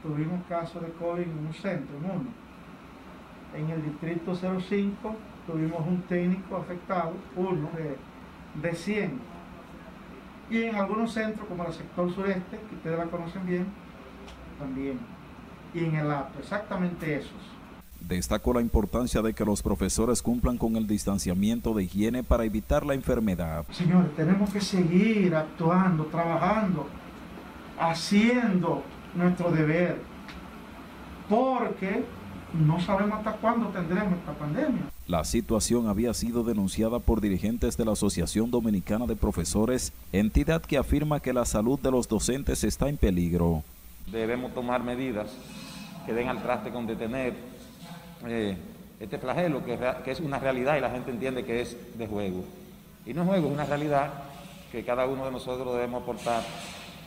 [0.00, 2.30] tuvimos casos de COVID en un centro, en uno.
[3.52, 7.96] En el distrito 05 tuvimos un técnico afectado, uno de,
[8.62, 9.18] de 100.
[10.50, 13.66] Y en algunos centros, como el sector sureste, que ustedes la conocen bien,
[14.60, 15.00] también.
[15.74, 17.57] y en el acto, exactamente esos.
[18.08, 22.86] Destacó la importancia de que los profesores cumplan con el distanciamiento de higiene para evitar
[22.86, 23.66] la enfermedad.
[23.70, 26.86] Señores, tenemos que seguir actuando, trabajando,
[27.78, 28.82] haciendo
[29.14, 30.00] nuestro deber,
[31.28, 32.02] porque
[32.58, 34.84] no sabemos hasta cuándo tendremos esta pandemia.
[35.06, 40.78] La situación había sido denunciada por dirigentes de la Asociación Dominicana de Profesores, entidad que
[40.78, 43.64] afirma que la salud de los docentes está en peligro.
[44.10, 45.30] Debemos tomar medidas
[46.06, 47.57] que den al traste con detener
[48.26, 48.56] eh,
[49.00, 52.44] este flagelo, que, que es una realidad y la gente entiende que es de juego.
[53.06, 54.12] Y no es juego, es una realidad
[54.70, 56.42] que cada uno de nosotros debemos aportar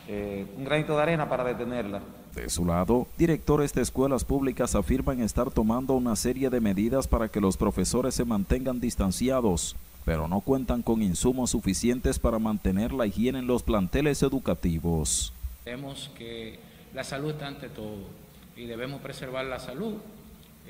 [0.07, 2.01] eh, un granito de arena para detenerla.
[2.33, 7.27] De su lado, directores de escuelas públicas afirman estar tomando una serie de medidas para
[7.27, 13.05] que los profesores se mantengan distanciados, pero no cuentan con insumos suficientes para mantener la
[13.05, 15.33] higiene en los planteles educativos.
[15.65, 16.59] Vemos que
[16.93, 18.07] la salud está ante todo
[18.55, 19.95] y debemos preservar la salud.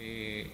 [0.04, 0.50] Eh,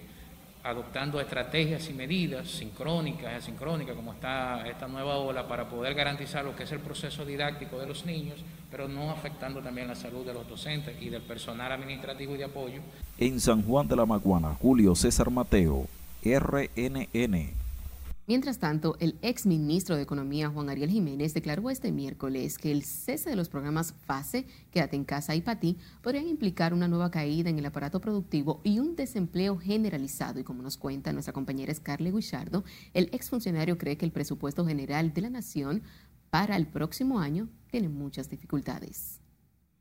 [0.62, 6.44] adoptando estrategias y medidas sincrónicas y asincrónicas, como está esta nueva ola, para poder garantizar
[6.44, 8.38] lo que es el proceso didáctico de los niños,
[8.70, 12.44] pero no afectando también la salud de los docentes y del personal administrativo y de
[12.44, 12.82] apoyo.
[13.16, 15.86] En San Juan de la Maguana, Julio César Mateo,
[16.22, 17.67] RNN.
[18.28, 22.82] Mientras tanto, el ex ministro de Economía, Juan Ariel Jiménez, declaró este miércoles que el
[22.82, 27.48] cese de los programas FASE, Quédate en casa y PATI, podrían implicar una nueva caída
[27.48, 30.38] en el aparato productivo y un desempleo generalizado.
[30.38, 35.14] Y como nos cuenta nuestra compañera Scarlett Guichardo, el exfuncionario cree que el presupuesto general
[35.14, 35.82] de la Nación
[36.28, 39.22] para el próximo año tiene muchas dificultades.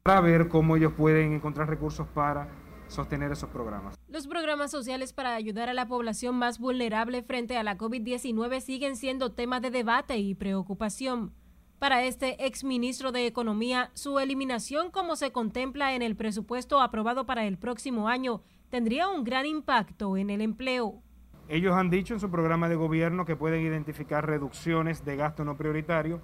[0.04, 2.50] Para ver cómo ellos pueden encontrar recursos para
[2.88, 3.98] sostener esos programas.
[4.08, 8.96] Los programas sociales para ayudar a la población más vulnerable frente a la COVID-19 siguen
[8.96, 11.34] siendo tema de debate y preocupación.
[11.80, 17.46] Para este exministro de Economía, su eliminación como se contempla en el presupuesto aprobado para
[17.46, 21.02] el próximo año tendría un gran impacto en el empleo.
[21.48, 25.56] Ellos han dicho en su programa de gobierno que pueden identificar reducciones de gasto no
[25.56, 26.20] prioritario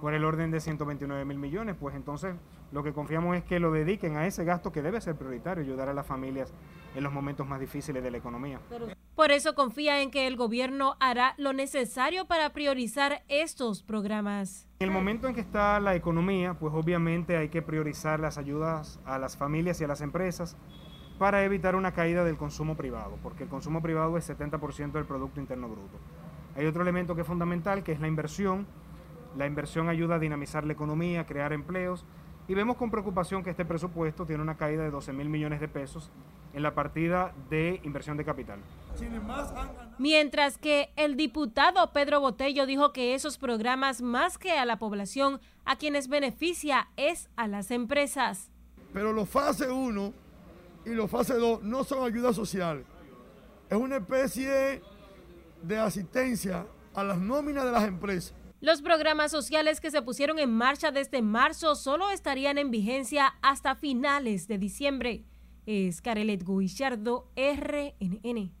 [0.00, 2.34] por el orden de 129 mil millones, pues entonces
[2.72, 5.88] lo que confiamos es que lo dediquen a ese gasto que debe ser prioritario, ayudar
[5.88, 6.52] a las familias
[6.96, 8.60] en los momentos más difíciles de la economía.
[9.14, 14.66] Por eso confía en que el gobierno hará lo necesario para priorizar estos programas.
[14.80, 18.98] En el momento en que está la economía, pues obviamente hay que priorizar las ayudas
[19.04, 20.56] a las familias y a las empresas
[21.18, 25.40] para evitar una caída del consumo privado, porque el consumo privado es 70% del Producto
[25.40, 25.98] Interno Bruto.
[26.56, 28.66] Hay otro elemento que es fundamental, que es la inversión
[29.36, 32.04] la inversión ayuda a dinamizar la economía, crear empleos
[32.48, 35.68] y vemos con preocupación que este presupuesto tiene una caída de 12 mil millones de
[35.68, 36.10] pesos
[36.52, 38.60] en la partida de inversión de capital.
[39.98, 45.40] Mientras que el diputado Pedro Botello dijo que esos programas más que a la población,
[45.64, 48.50] a quienes beneficia es a las empresas.
[48.92, 50.12] Pero los fase 1
[50.84, 52.84] y los fase 2 no son ayudas sociales.
[53.70, 54.82] Es una especie
[55.62, 58.34] de asistencia a las nóminas de las empresas.
[58.62, 63.74] Los programas sociales que se pusieron en marcha desde marzo solo estarían en vigencia hasta
[63.74, 65.24] finales de diciembre.
[65.66, 68.52] Es Carelet Guillardo, RNN.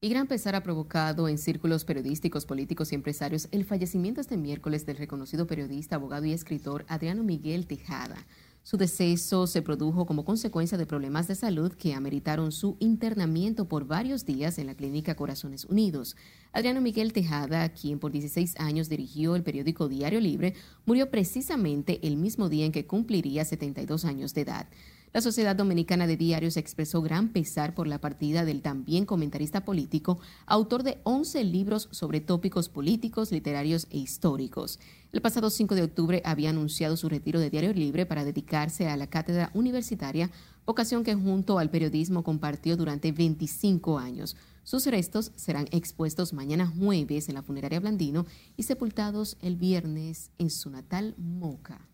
[0.00, 4.84] Y gran pesar ha provocado en círculos periodísticos, políticos y empresarios el fallecimiento este miércoles
[4.84, 8.16] del reconocido periodista, abogado y escritor Adriano Miguel Tejada.
[8.64, 13.86] Su deceso se produjo como consecuencia de problemas de salud que ameritaron su internamiento por
[13.86, 16.16] varios días en la clínica Corazones Unidos.
[16.50, 20.54] Adriano Miguel Tejada, quien por 16 años dirigió el periódico Diario Libre,
[20.86, 24.66] murió precisamente el mismo día en que cumpliría 72 años de edad.
[25.14, 30.18] La Sociedad Dominicana de Diarios expresó gran pesar por la partida del también comentarista político,
[30.44, 34.80] autor de 11 libros sobre tópicos políticos, literarios e históricos.
[35.12, 38.96] El pasado 5 de octubre había anunciado su retiro de Diario Libre para dedicarse a
[38.96, 40.32] la cátedra universitaria,
[40.64, 44.34] ocasión que junto al periodismo compartió durante 25 años.
[44.64, 50.50] Sus restos serán expuestos mañana jueves en la funeraria Blandino y sepultados el viernes en
[50.50, 51.88] su natal Moca.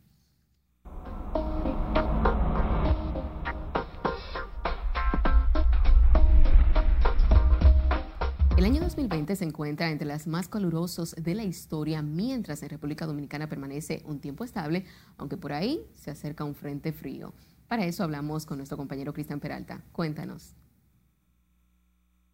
[8.60, 13.06] El año 2020 se encuentra entre las más calurosos de la historia, mientras en República
[13.06, 14.84] Dominicana permanece un tiempo estable,
[15.16, 17.32] aunque por ahí se acerca un frente frío.
[17.68, 19.80] Para eso hablamos con nuestro compañero Cristian Peralta.
[19.92, 20.56] Cuéntanos.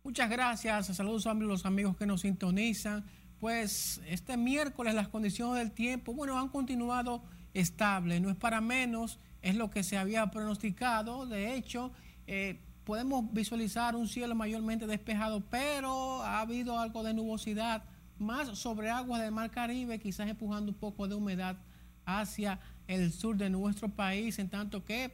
[0.03, 0.89] Muchas gracias.
[0.89, 3.05] Saludos a los amigos que nos sintonizan.
[3.39, 7.23] Pues este miércoles las condiciones del tiempo, bueno, han continuado
[7.55, 8.21] estables.
[8.21, 11.27] No es para menos, es lo que se había pronosticado.
[11.27, 11.93] De hecho,
[12.27, 17.83] eh, podemos visualizar un cielo mayormente despejado, pero ha habido algo de nubosidad,
[18.17, 21.59] más sobre aguas del Mar Caribe, quizás empujando un poco de humedad
[22.07, 25.11] hacia el sur de nuestro país, en tanto que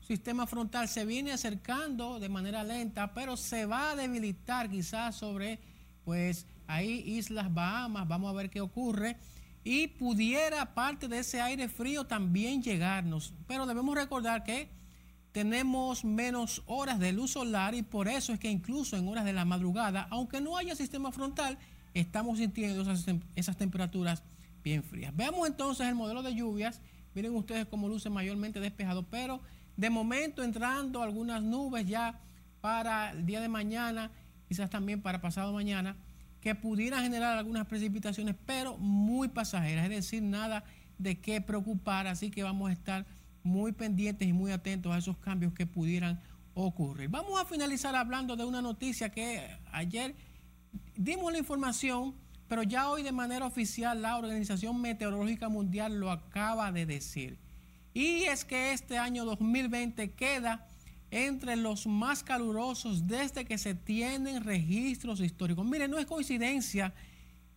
[0.00, 5.60] sistema frontal se viene acercando de manera lenta, pero se va a debilitar quizás sobre,
[6.06, 9.18] pues ahí Islas Bahamas, vamos a ver qué ocurre.
[9.62, 13.34] Y pudiera parte de ese aire frío también llegarnos.
[13.46, 14.79] Pero debemos recordar que
[15.32, 19.32] tenemos menos horas de luz solar y por eso es que incluso en horas de
[19.32, 21.58] la madrugada, aunque no haya sistema frontal,
[21.94, 22.82] estamos sintiendo
[23.36, 24.22] esas, temperaturas
[24.62, 25.14] bien frías.
[25.14, 26.80] Veamos entonces el modelo de lluvias.
[27.14, 29.40] Miren ustedes cómo luce mayormente despejado, pero
[29.76, 32.20] de momento entrando algunas nubes ya
[32.60, 34.10] para el día de mañana,
[34.48, 35.96] quizás también para pasado mañana,
[36.40, 40.64] que pudieran generar algunas precipitaciones, pero muy pasajeras, es decir, nada
[40.98, 43.06] de qué preocupar, así que vamos a estar
[43.42, 46.20] muy pendientes y muy atentos a esos cambios que pudieran
[46.54, 47.08] ocurrir.
[47.08, 50.14] Vamos a finalizar hablando de una noticia que ayer
[50.96, 52.14] dimos la información,
[52.48, 57.38] pero ya hoy de manera oficial la Organización Meteorológica Mundial lo acaba de decir.
[57.94, 60.66] Y es que este año 2020 queda
[61.10, 65.66] entre los más calurosos desde que se tienen registros históricos.
[65.66, 66.94] Miren, no es coincidencia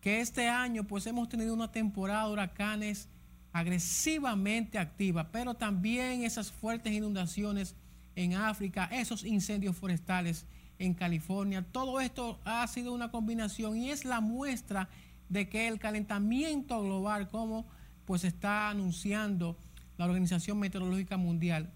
[0.01, 3.09] que este año pues hemos tenido una temporada de huracanes
[3.53, 7.75] agresivamente activa, pero también esas fuertes inundaciones
[8.15, 10.45] en África, esos incendios forestales
[10.79, 14.89] en California, todo esto ha sido una combinación y es la muestra
[15.29, 17.65] de que el calentamiento global, como
[18.05, 19.57] pues está anunciando
[19.97, 21.71] la Organización Meteorológica Mundial,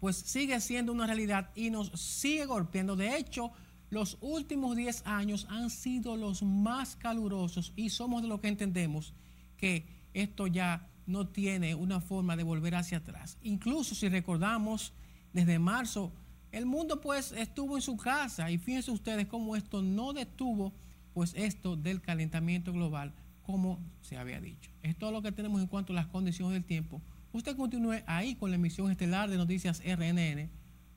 [0.00, 2.96] pues sigue siendo una realidad y nos sigue golpeando.
[2.96, 3.52] De hecho,
[3.90, 9.12] los últimos 10 años han sido los más calurosos y somos de lo que entendemos
[9.56, 13.38] que esto ya no tiene una forma de volver hacia atrás.
[13.42, 14.92] Incluso si recordamos,
[15.32, 16.12] desde marzo,
[16.52, 20.72] el mundo pues estuvo en su casa y fíjense ustedes cómo esto no detuvo
[21.14, 24.70] pues esto del calentamiento global, como se había dicho.
[24.82, 27.02] Es todo lo que tenemos en cuanto a las condiciones del tiempo.
[27.32, 30.48] Usted continúe ahí con la emisión estelar de Noticias RNN,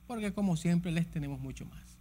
[0.06, 1.98] porque como siempre les tenemos mucho más.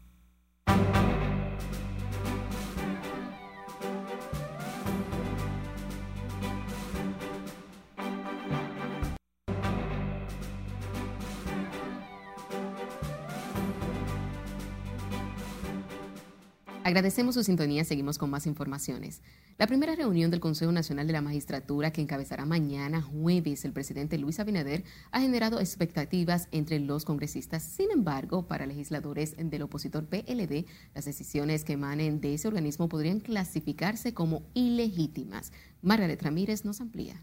[16.92, 17.86] Agradecemos su sintonía.
[17.86, 19.22] Seguimos con más informaciones.
[19.58, 24.18] La primera reunión del Consejo Nacional de la Magistratura que encabezará mañana jueves el presidente
[24.18, 27.64] Luis Abinader ha generado expectativas entre los congresistas.
[27.64, 33.22] Sin embargo, para legisladores del opositor PLD, las decisiones que emanen de ese organismo podrían
[33.22, 35.54] clasificarse como ilegítimas.
[35.82, 37.22] Margaret Ramírez nos amplía.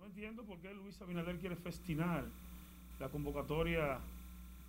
[0.00, 2.26] No entiendo por qué Luis Abinader quiere festinar
[3.00, 4.00] la convocatoria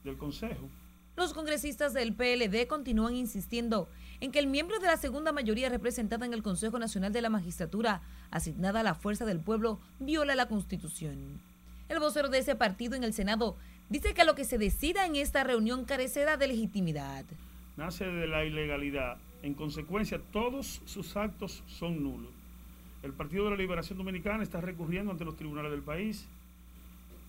[0.06, 0.70] del Consejo
[1.16, 3.88] los congresistas del PLD continúan insistiendo
[4.20, 7.30] en que el miembro de la segunda mayoría representada en el Consejo Nacional de la
[7.30, 8.02] Magistratura,
[8.32, 11.40] asignada a la fuerza del pueblo, viola la Constitución.
[11.90, 13.58] El vocero de ese partido en el Senado
[13.90, 17.26] dice que lo que se decida en esta reunión carecerá de legitimidad.
[17.78, 19.18] Nace de la ilegalidad.
[19.44, 22.32] En consecuencia, todos sus actos son nulos.
[23.04, 26.26] El Partido de la Liberación Dominicana está recurriendo ante los tribunales del país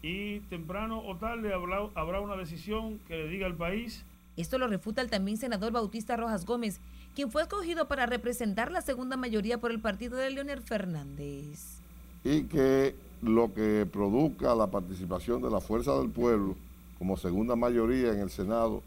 [0.04, 4.04] y temprano o tarde habrá, una decisión que le diga al país.
[4.36, 6.78] Esto lo refuta el también senador Bautista Rojas Gómez,
[7.14, 11.78] quien fue escogido para representar la segunda mayoría por el partido de Leonel Fernández.
[12.22, 16.54] Y que lo que produzca la participación de la Fuerza del Pueblo
[16.98, 18.82] como segunda mayoría en el Senado,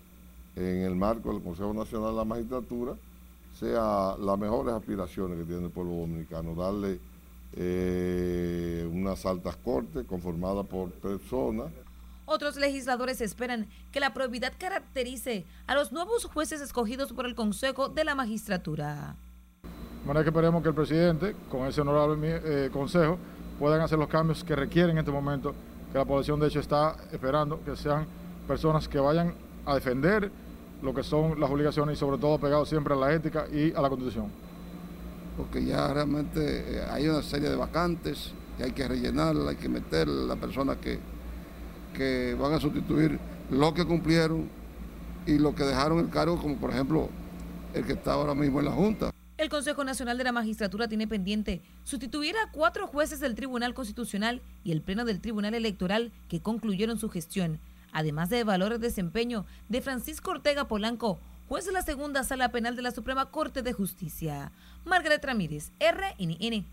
[0.56, 2.94] en el marco del Consejo Nacional de la Magistratura,
[3.60, 7.00] sea las mejores aspiraciones que tiene el pueblo dominicano, darle
[7.60, 11.72] eh, unas altas cortes conformadas por personas.
[12.26, 17.90] Otros legisladores esperan que la probidad caracterice a los nuevos jueces escogidos por el Consejo
[17.90, 19.16] de la Magistratura.
[19.64, 23.18] De manera que esperemos que el presidente, con ese honorable eh, consejo,
[23.58, 25.56] puedan hacer los cambios que requieren en este momento,
[25.92, 28.06] que la población de hecho está esperando, que sean
[28.48, 29.34] personas que vayan
[29.66, 30.30] a defender
[30.82, 33.82] lo que son las obligaciones y sobre todo pegados siempre a la ética y a
[33.82, 34.47] la constitución
[35.38, 39.70] porque ya realmente eh, hay una serie de vacantes y hay que rellenarla, hay que
[39.70, 41.00] meter la persona que,
[41.94, 43.20] que van a sustituir
[43.52, 44.50] lo que cumplieron
[45.28, 47.10] y lo que dejaron el cargo, como por ejemplo
[47.74, 49.12] el que está ahora mismo en la Junta.
[49.38, 54.42] El Consejo Nacional de la Magistratura tiene pendiente sustituir a cuatro jueces del Tribunal Constitucional
[54.64, 57.60] y el Pleno del Tribunal Electoral que concluyeron su gestión,
[57.92, 62.76] además de evaluar el desempeño de Francisco Ortega Polanco, juez de la segunda sala penal
[62.76, 64.52] de la Suprema Corte de Justicia.
[64.88, 66.66] Margaret Ramírez, RNN.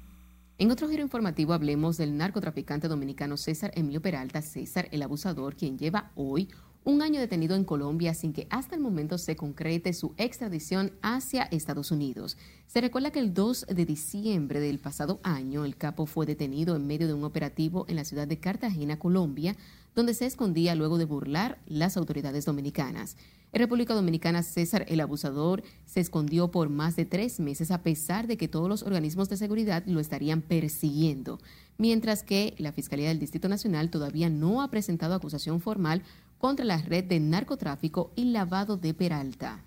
[0.56, 5.76] En otro giro informativo hablemos del narcotraficante dominicano César Emilio Peralta, César el Abusador, quien
[5.76, 6.48] lleva hoy
[6.84, 11.44] un año detenido en Colombia sin que hasta el momento se concrete su extradición hacia
[11.44, 12.36] Estados Unidos.
[12.66, 16.86] Se recuerda que el 2 de diciembre del pasado año el capo fue detenido en
[16.86, 19.56] medio de un operativo en la ciudad de Cartagena, Colombia,
[19.94, 23.16] donde se escondía luego de burlar las autoridades dominicanas.
[23.54, 28.26] En República Dominicana, César el Abusador se escondió por más de tres meses a pesar
[28.26, 31.38] de que todos los organismos de seguridad lo estarían persiguiendo,
[31.78, 36.02] mientras que la Fiscalía del Distrito Nacional todavía no ha presentado acusación formal
[36.38, 39.62] contra la red de narcotráfico y lavado de Peralta.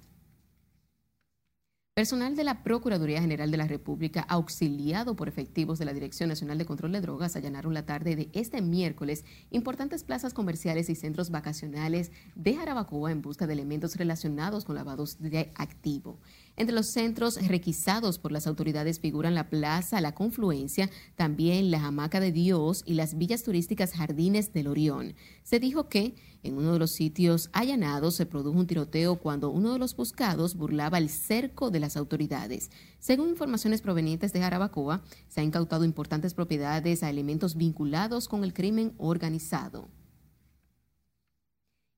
[1.97, 6.59] Personal de la Procuraduría General de la República, auxiliado por efectivos de la Dirección Nacional
[6.59, 11.31] de Control de Drogas, allanaron la tarde de este miércoles importantes plazas comerciales y centros
[11.31, 16.19] vacacionales de Jarabacoa en busca de elementos relacionados con lavados de activo.
[16.55, 22.19] Entre los centros requisados por las autoridades figuran la Plaza La Confluencia, también la Hamaca
[22.19, 25.15] de Dios y las villas turísticas Jardines del Orión.
[25.41, 26.13] Se dijo que
[26.47, 30.55] en uno de los sitios allanados se produjo un tiroteo cuando uno de los buscados
[30.55, 32.71] burlaba el cerco de las autoridades.
[32.99, 38.53] Según informaciones provenientes de Jarabacoa, se han incautado importantes propiedades a elementos vinculados con el
[38.53, 39.89] crimen organizado.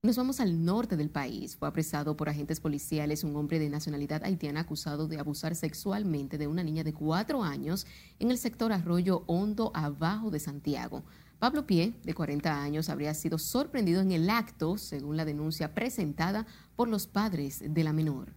[0.02, 1.56] Nos vamos al norte del país.
[1.56, 6.46] Fue apresado por agentes policiales un hombre de nacionalidad haitiana acusado de abusar sexualmente de
[6.46, 7.86] una niña de cuatro años
[8.18, 11.04] en el sector Arroyo Hondo, abajo de Santiago.
[11.40, 16.46] Pablo Pie, de 40 años, habría sido sorprendido en el acto, según la denuncia presentada
[16.76, 18.34] por los padres de la menor.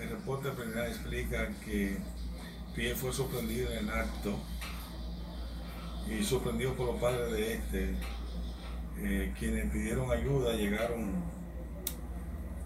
[0.00, 1.98] El reporte preliminar explica que
[2.74, 4.38] Pie fue sorprendido en el acto
[6.08, 7.94] y sorprendido por los padres de este,
[8.96, 11.22] eh, quienes pidieron ayuda, llegaron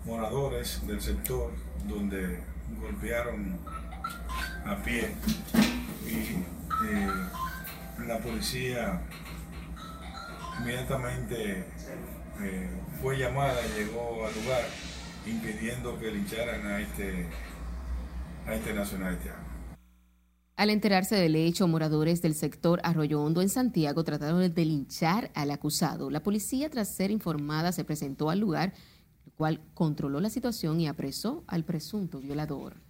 [0.04, 1.50] moradores del sector
[1.88, 2.38] donde
[2.80, 3.58] golpearon
[4.64, 5.16] a Pie
[6.06, 7.08] y eh,
[8.04, 9.00] la policía
[10.60, 11.64] inmediatamente
[12.40, 12.70] eh,
[13.00, 14.62] fue llamada y llegó al lugar
[15.26, 17.26] impidiendo que lincharan a este,
[18.46, 19.18] a este nacional
[20.56, 25.50] Al enterarse del hecho, moradores del sector Arroyo Hondo en Santiago trataron de linchar al
[25.50, 26.10] acusado.
[26.10, 28.72] La policía, tras ser informada, se presentó al lugar,
[29.24, 32.85] el cual controló la situación y apresó al presunto violador.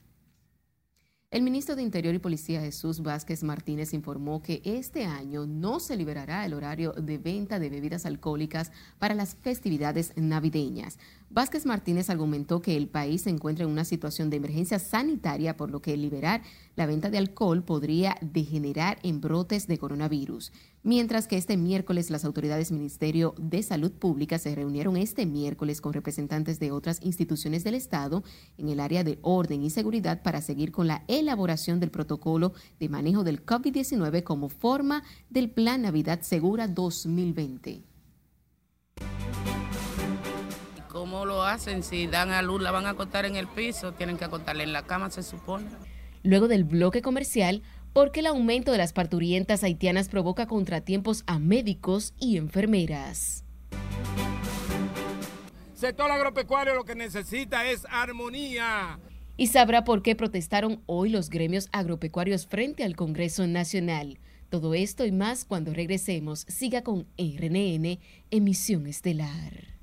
[1.33, 5.97] El ministro de Interior y Policía Jesús Vázquez Martínez informó que este año no se
[5.97, 8.70] liberará el horario de venta de bebidas alcohólicas
[9.01, 11.01] para las festividades navideñas.
[11.29, 15.70] Vázquez Martínez argumentó que el país se encuentra en una situación de emergencia sanitaria, por
[15.70, 16.43] lo que liberar
[16.77, 20.53] la venta de alcohol podría degenerar en brotes de coronavirus.
[20.85, 25.93] Mientras que este miércoles las autoridades Ministerio de Salud Pública se reunieron este miércoles con
[25.93, 28.22] representantes de otras instituciones del Estado
[28.57, 32.89] en el área de orden y seguridad para seguir con la elaboración del protocolo de
[32.89, 37.95] manejo del COVID-19 como forma del Plan Navidad Segura 2020.
[40.97, 41.82] ¿Cómo lo hacen?
[41.82, 44.72] Si dan a luz, la van a acostar en el piso, tienen que acostarla en
[44.72, 45.66] la cama, se supone.
[46.22, 47.61] Luego del bloque comercial,
[47.92, 53.44] ¿por qué el aumento de las parturientas haitianas provoca contratiempos a médicos y enfermeras?
[55.74, 58.99] Sector agropecuario lo que necesita es armonía.
[59.36, 64.18] Y sabrá por qué protestaron hoy los gremios agropecuarios frente al Congreso Nacional.
[64.49, 66.47] Todo esto y más cuando regresemos.
[66.49, 67.99] Siga con RNN,
[68.30, 69.76] emisión estelar.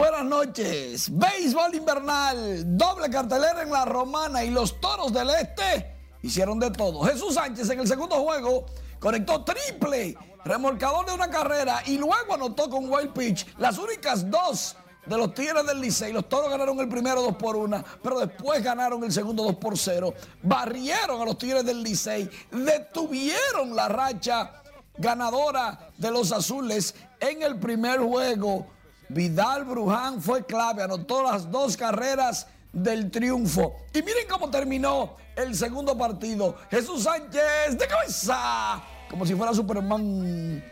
[0.00, 1.10] Buenas noches.
[1.12, 7.02] Béisbol invernal, doble cartelera en la Romana y los Toros del Este hicieron de todo.
[7.02, 8.64] Jesús Sánchez en el segundo juego
[8.98, 14.74] conectó triple, remolcador de una carrera y luego anotó con wild pitch las únicas dos
[15.04, 16.14] de los Tigres del Licey.
[16.14, 19.76] Los Toros ganaron el primero 2 por 1, pero después ganaron el segundo 2 por
[19.76, 20.14] 0.
[20.42, 24.62] Barrieron a los Tigres del Licey, detuvieron la racha
[24.96, 28.79] ganadora de los Azules en el primer juego.
[29.10, 33.74] Vidal Bruján fue clave, anotó las dos carreras del triunfo.
[33.92, 36.56] Y miren cómo terminó el segundo partido.
[36.70, 40.62] Jesús Sánchez de cabeza, como si fuera Superman.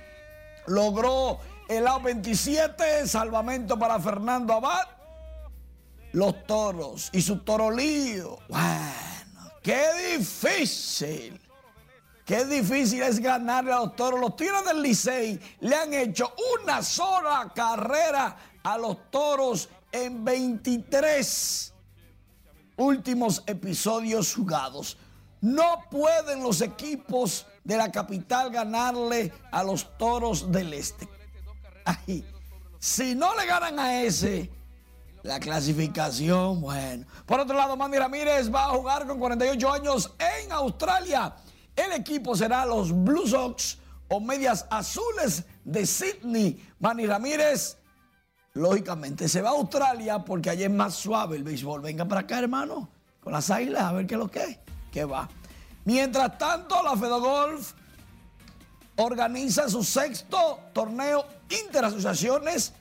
[0.69, 4.87] Logró el a 27, salvamento para Fernando Abad.
[6.13, 8.39] Los toros y su torolío.
[8.49, 11.41] Bueno, qué difícil.
[12.29, 14.21] Qué difícil es ganarle a los toros.
[14.21, 21.73] Los Tigres del Licey le han hecho una sola carrera a los toros en 23
[22.77, 24.99] últimos episodios jugados.
[25.41, 31.09] No pueden los equipos de la capital ganarle a los toros del este.
[32.79, 34.51] Si no le ganan a ese,
[35.23, 37.07] la clasificación, bueno.
[37.25, 41.35] Por otro lado, Mandy Ramírez va a jugar con 48 años en Australia.
[41.79, 46.61] El equipo será los Blue Sox o medias azules de Sydney.
[46.81, 47.77] Manny Ramírez,
[48.55, 51.81] lógicamente, se va a Australia porque allí es más suave el béisbol.
[51.81, 52.89] Venga para acá, hermano,
[53.21, 54.59] con las águilas, a ver qué es lo que es.
[54.91, 55.29] Que va.
[55.85, 57.75] Mientras tanto, la Fedogolf
[58.97, 62.73] organiza su sexto torneo interasociaciones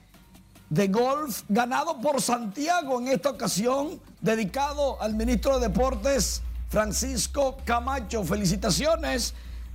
[0.71, 8.23] de golf ganado por Santiago en esta ocasión, dedicado al ministro de Deportes Francisco Camacho.
[8.23, 9.33] Felicitaciones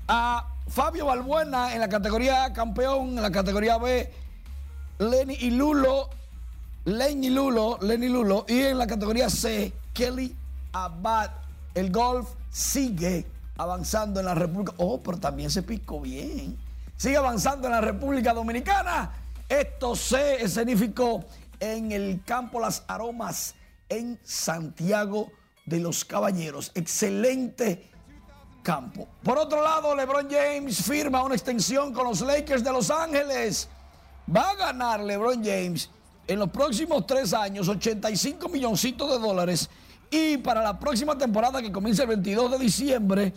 [0.08, 4.12] a Fabio Balbuena en la categoría A, campeón, en la categoría B,
[4.98, 6.10] Lenny y Lulo,
[6.84, 10.34] Lenny Lulo, Lenny Lulo, y en la categoría C, Kelly
[10.72, 11.30] Abad.
[11.74, 13.26] El golf sigue
[13.56, 14.72] avanzando en la República.
[14.78, 16.58] Oh, pero también se picó bien.
[16.96, 19.12] Sigue avanzando en la República Dominicana.
[19.48, 21.24] Esto se escenificó
[21.60, 23.54] en el campo Las Aromas
[23.88, 25.30] en Santiago
[25.64, 26.70] de los Caballeros.
[26.74, 27.90] Excelente
[28.62, 29.08] campo.
[29.22, 33.68] Por otro lado, LeBron James firma una extensión con los Lakers de Los Ángeles.
[34.34, 35.90] Va a ganar LeBron James
[36.26, 39.68] en los próximos tres años 85 milloncitos de dólares.
[40.10, 43.32] Y para la próxima temporada que comienza el 22 de diciembre,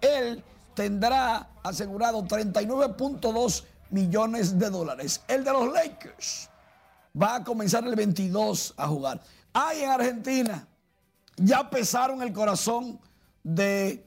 [0.00, 0.42] él
[0.74, 5.22] tendrá asegurado 39.2 millones de dólares.
[5.28, 6.48] El de los Lakers
[7.20, 9.20] va a comenzar el 22 a jugar.
[9.52, 10.68] Ahí en Argentina
[11.40, 13.00] ya pesaron el corazón
[13.42, 14.06] de,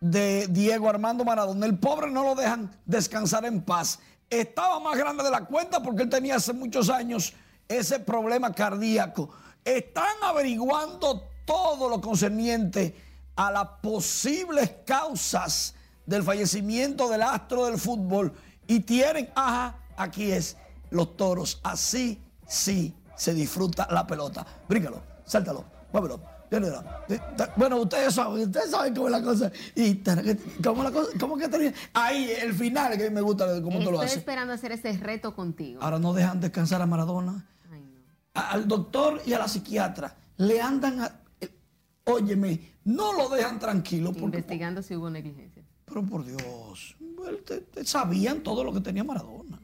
[0.00, 1.66] Diego Armando Maradona.
[1.66, 3.98] El pobre no lo dejan descansar en paz.
[4.28, 7.32] Estaba más grande de la cuenta porque él tenía hace muchos años
[7.66, 9.30] ese problema cardíaco.
[9.64, 12.94] Están averiguando todo lo concerniente
[13.34, 15.74] a las posibles causas
[16.04, 18.32] del fallecimiento del astro del fútbol
[18.66, 20.56] y tienen, ajá, aquí es,
[20.90, 21.60] los toros.
[21.64, 24.46] Así sí se disfruta la pelota.
[24.68, 26.35] Bríncalo, sáltalo, muévelo.
[27.56, 29.52] Bueno, ustedes saben, ustedes saben cómo es la cosa.
[29.74, 30.02] Y
[30.62, 31.72] cómo la cosa, cómo que tenía.
[31.92, 34.12] Ahí, el final que me gusta cómo tú lo haces.
[34.12, 35.82] Estoy esperando hacer ese reto contigo.
[35.82, 37.46] Ahora no dejan descansar a Maradona.
[37.70, 38.00] Ay, no.
[38.34, 41.20] Al doctor y a la psiquiatra le andan a,
[42.04, 44.12] óyeme, no lo dejan tranquilo.
[44.12, 45.64] Porque, Investigando si hubo negligencia.
[45.84, 46.96] Pero por Dios,
[47.84, 49.60] sabían todo lo que tenía Maradona.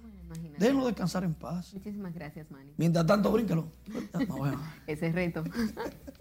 [0.59, 1.75] Déjenlo descansar en paz.
[1.75, 2.73] Muchísimas gracias, Manny.
[2.77, 3.67] Mientras tanto, bríncalo.
[4.87, 5.43] Ese reto.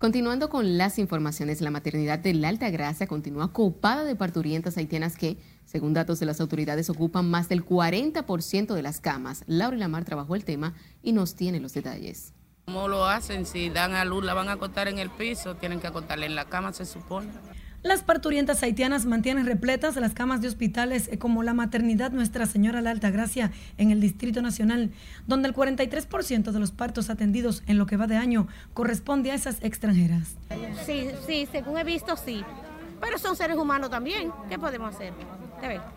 [0.00, 5.14] Continuando con las informaciones, la maternidad de la Alta Gracia continúa copada de parturientas haitianas
[5.14, 5.36] que,
[5.66, 9.44] según datos de las autoridades, ocupan más del 40% de las camas.
[9.46, 10.72] Laura Lamar trabajó el tema
[11.02, 12.32] y nos tiene los detalles.
[12.64, 13.44] ¿Cómo lo hacen?
[13.44, 16.34] Si dan a luz, la van a acostar en el piso, tienen que acostarla en
[16.34, 17.28] la cama, se supone.
[17.82, 22.82] Las parturientas haitianas mantienen repletas las camas de hospitales eh, como la maternidad Nuestra Señora
[22.82, 24.90] la Alta Gracia en el Distrito Nacional,
[25.26, 29.34] donde el 43% de los partos atendidos en lo que va de año corresponde a
[29.34, 30.36] esas extranjeras.
[30.84, 32.44] Sí, sí, según he visto, sí.
[33.00, 34.30] Pero son seres humanos también.
[34.50, 35.14] ¿Qué podemos hacer?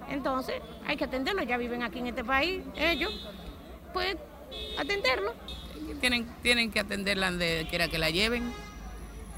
[0.09, 0.55] Entonces,
[0.87, 1.45] hay que atenderlos.
[1.45, 3.11] Ya viven aquí en este país, ellos.
[3.91, 4.15] Pues,
[4.79, 5.33] atenderlos.
[5.99, 8.53] Tienen, tienen que atenderla donde quiera que la lleven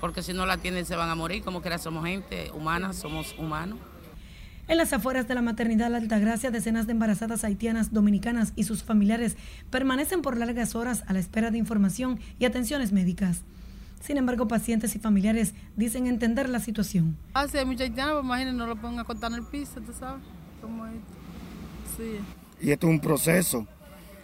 [0.06, 2.94] porque si no la tienen se van a morir, como que era somos gente humana,
[2.94, 3.80] somos humanos.
[4.68, 8.84] En las afueras de la maternidad La Altagracia, decenas de embarazadas haitianas, dominicanas y sus
[8.84, 9.36] familiares
[9.72, 13.42] permanecen por largas horas a la espera de información y atenciones médicas.
[14.00, 17.18] Sin embargo, pacientes y familiares dicen entender la situación.
[17.34, 19.92] Hace ah, mucha haitiana, pues imagínense, no lo pongan a contar en el piso, tú
[19.92, 20.22] sabes.
[21.98, 22.20] Sí.
[22.62, 23.66] Y esto es un proceso.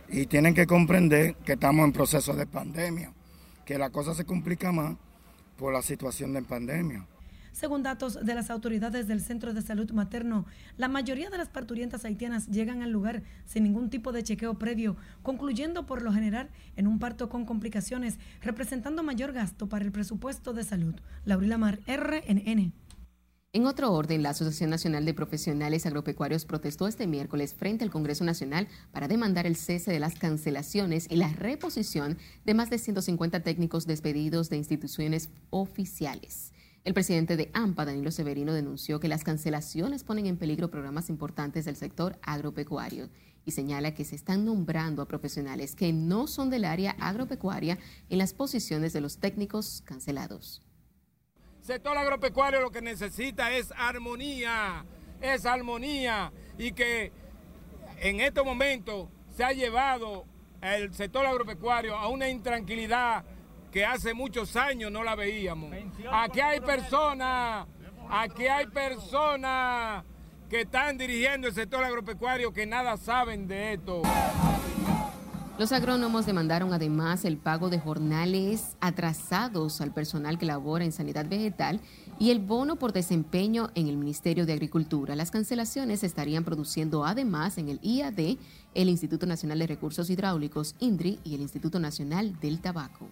[0.09, 3.11] Y tienen que comprender que estamos en proceso de pandemia,
[3.65, 4.95] que la cosa se complica más
[5.61, 7.05] por la situación de pandemia.
[7.51, 12.03] Según datos de las autoridades del Centro de Salud Materno, la mayoría de las parturientas
[12.03, 16.87] haitianas llegan al lugar sin ningún tipo de chequeo previo, concluyendo por lo general en
[16.87, 20.95] un parto con complicaciones, representando mayor gasto para el presupuesto de salud.
[21.25, 22.73] Laurila Mar, RNN.
[23.53, 28.23] En otro orden, la Asociación Nacional de Profesionales Agropecuarios protestó este miércoles frente al Congreso
[28.23, 33.41] Nacional para demandar el cese de las cancelaciones y la reposición de más de 150
[33.41, 36.53] técnicos despedidos de instituciones oficiales.
[36.85, 41.65] El presidente de AMPA, Danilo Severino, denunció que las cancelaciones ponen en peligro programas importantes
[41.65, 43.09] del sector agropecuario
[43.43, 47.77] y señala que se están nombrando a profesionales que no son del área agropecuaria
[48.09, 50.61] en las posiciones de los técnicos cancelados
[51.61, 54.85] sector agropecuario lo que necesita es armonía,
[55.21, 57.11] es armonía y que
[57.99, 60.25] en este momento se ha llevado
[60.61, 63.23] el sector agropecuario a una intranquilidad
[63.71, 65.73] que hace muchos años no la veíamos.
[66.11, 67.67] Aquí hay personas,
[68.09, 70.03] aquí hay personas
[70.49, 74.01] que están dirigiendo el sector agropecuario que nada saben de esto.
[75.61, 81.27] Los agrónomos demandaron además el pago de jornales atrasados al personal que labora en sanidad
[81.29, 81.81] vegetal
[82.17, 85.15] y el bono por desempeño en el Ministerio de Agricultura.
[85.15, 88.37] Las cancelaciones estarían produciendo además en el IAD,
[88.73, 93.07] el Instituto Nacional de Recursos Hidráulicos, INDRI, y el Instituto Nacional del Tabaco.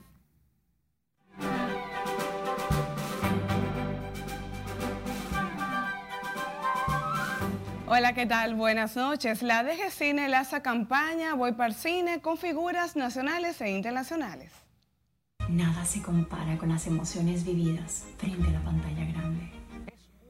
[7.92, 8.54] Hola, ¿qué tal?
[8.54, 9.42] Buenas noches.
[9.42, 14.52] La DG Cine lanza campaña Voy para el cine con figuras nacionales e internacionales.
[15.50, 19.52] Nada se compara con las emociones vividas frente a la pantalla grande.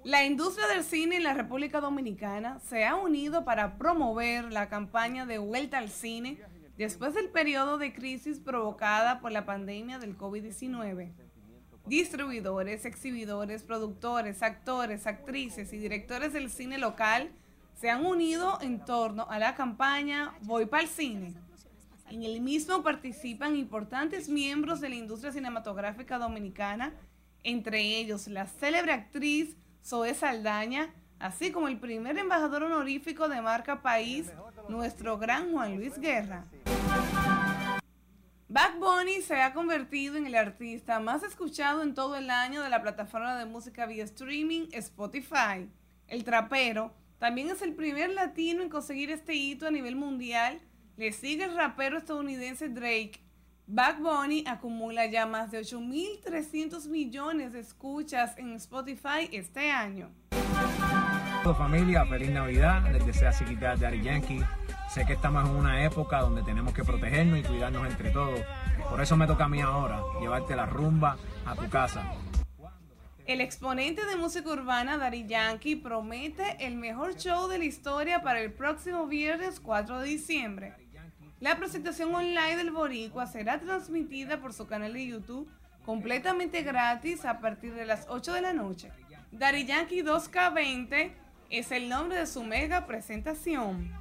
[0.06, 5.26] La industria del cine en la República Dominicana se ha unido para promover la campaña
[5.26, 6.40] de vuelta al cine
[6.78, 11.12] después del periodo de crisis provocada por la pandemia del COVID-19.
[11.88, 17.34] Distribuidores, exhibidores, productores, actores, actrices y directores del cine local
[17.80, 21.34] se han unido en torno a la campaña Voy para el cine.
[22.10, 26.94] En el mismo participan importantes miembros de la industria cinematográfica dominicana,
[27.44, 29.56] entre ellos la célebre actriz
[29.86, 34.30] Zoe Saldaña, así como el primer embajador honorífico de marca País,
[34.68, 36.46] nuestro gran Juan Luis Guerra.
[38.50, 42.70] Bad Bunny se ha convertido en el artista más escuchado en todo el año de
[42.70, 45.70] la plataforma de música vía streaming Spotify.
[46.08, 50.60] El trapero también es el primer latino en conseguir este hito a nivel mundial.
[50.96, 53.22] Le sigue el rapero estadounidense Drake.
[53.68, 60.10] Bad Bunny acumula ya más de 8.300 millones de escuchas en Spotify este año.
[61.58, 62.92] Familia, feliz Navidad.
[62.92, 64.40] Les desea Chiquita de Ari Yankee.
[64.90, 68.40] Sé que estamos en una época donde tenemos que protegernos y cuidarnos entre todos.
[68.90, 72.04] Por eso me toca a mí ahora llevarte la rumba a tu casa.
[73.30, 78.42] El exponente de música urbana Daddy Yankee promete el mejor show de la historia para
[78.42, 80.74] el próximo viernes 4 de diciembre.
[81.40, 85.48] La presentación online del Boricua será transmitida por su canal de YouTube
[85.86, 88.92] completamente gratis a partir de las 8 de la noche.
[89.32, 91.12] Daddy Yankee 2K20
[91.52, 93.92] es el nombre de su mega presentación.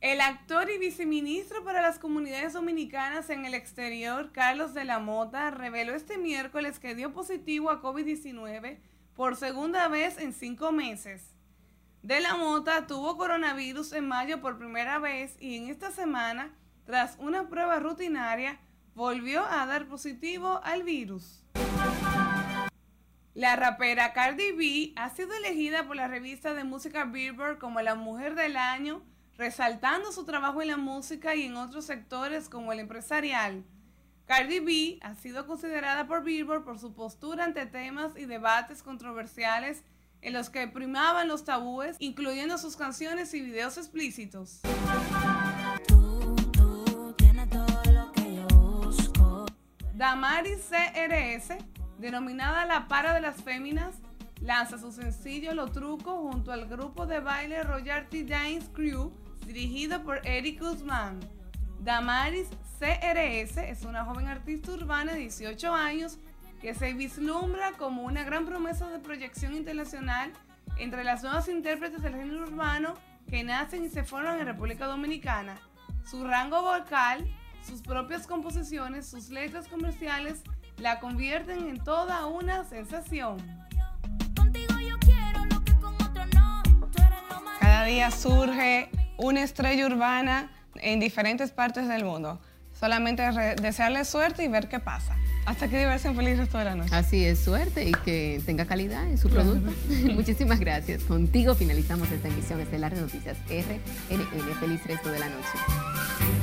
[0.00, 5.50] El actor y viceministro para las comunidades dominicanas en el exterior, Carlos de la Mota,
[5.50, 8.78] reveló este miércoles que dio positivo a COVID-19
[9.14, 11.36] por segunda vez en cinco meses.
[12.02, 16.50] De la Mota tuvo coronavirus en mayo por primera vez y en esta semana,
[16.86, 18.58] tras una prueba rutinaria,
[18.94, 21.44] volvió a dar positivo al virus.
[23.34, 27.96] La rapera Cardi B ha sido elegida por la revista de música Billboard como la
[27.96, 29.02] mujer del año
[29.40, 33.64] resaltando su trabajo en la música y en otros sectores como el empresarial.
[34.26, 39.82] Cardi B ha sido considerada por Billboard por su postura ante temas y debates controversiales
[40.20, 44.60] en los que primaban los tabúes, incluyendo sus canciones y videos explícitos.
[49.94, 51.56] Damaris CRS,
[51.98, 53.94] denominada la para de las féminas,
[54.42, 59.10] lanza su sencillo Lo Truco junto al grupo de baile Royalty Dance Crew
[59.52, 61.18] dirigido por Eric Guzmán.
[61.80, 62.48] Damaris
[62.78, 66.18] CRS es una joven artista urbana de 18 años
[66.60, 70.32] que se vislumbra como una gran promesa de proyección internacional
[70.78, 72.94] entre las nuevas intérpretes del género urbano
[73.28, 75.56] que nacen y se forman en República Dominicana.
[76.08, 77.26] Su rango vocal,
[77.66, 80.42] sus propias composiciones, sus letras comerciales
[80.78, 83.38] la convierten en toda una sensación.
[87.58, 88.90] Cada día surge
[89.20, 92.40] una estrella urbana en diferentes partes del mundo.
[92.78, 93.22] Solamente
[93.60, 95.16] desearle suerte y ver qué pasa.
[95.44, 96.94] Hasta que diversión feliz resto de la noche.
[96.94, 99.72] Así es, suerte y que tenga calidad en su producto.
[100.14, 101.02] Muchísimas gracias.
[101.02, 104.54] Contigo finalizamos esta emisión estelar de Noticias RNN.
[104.60, 106.39] Feliz resto de la noche.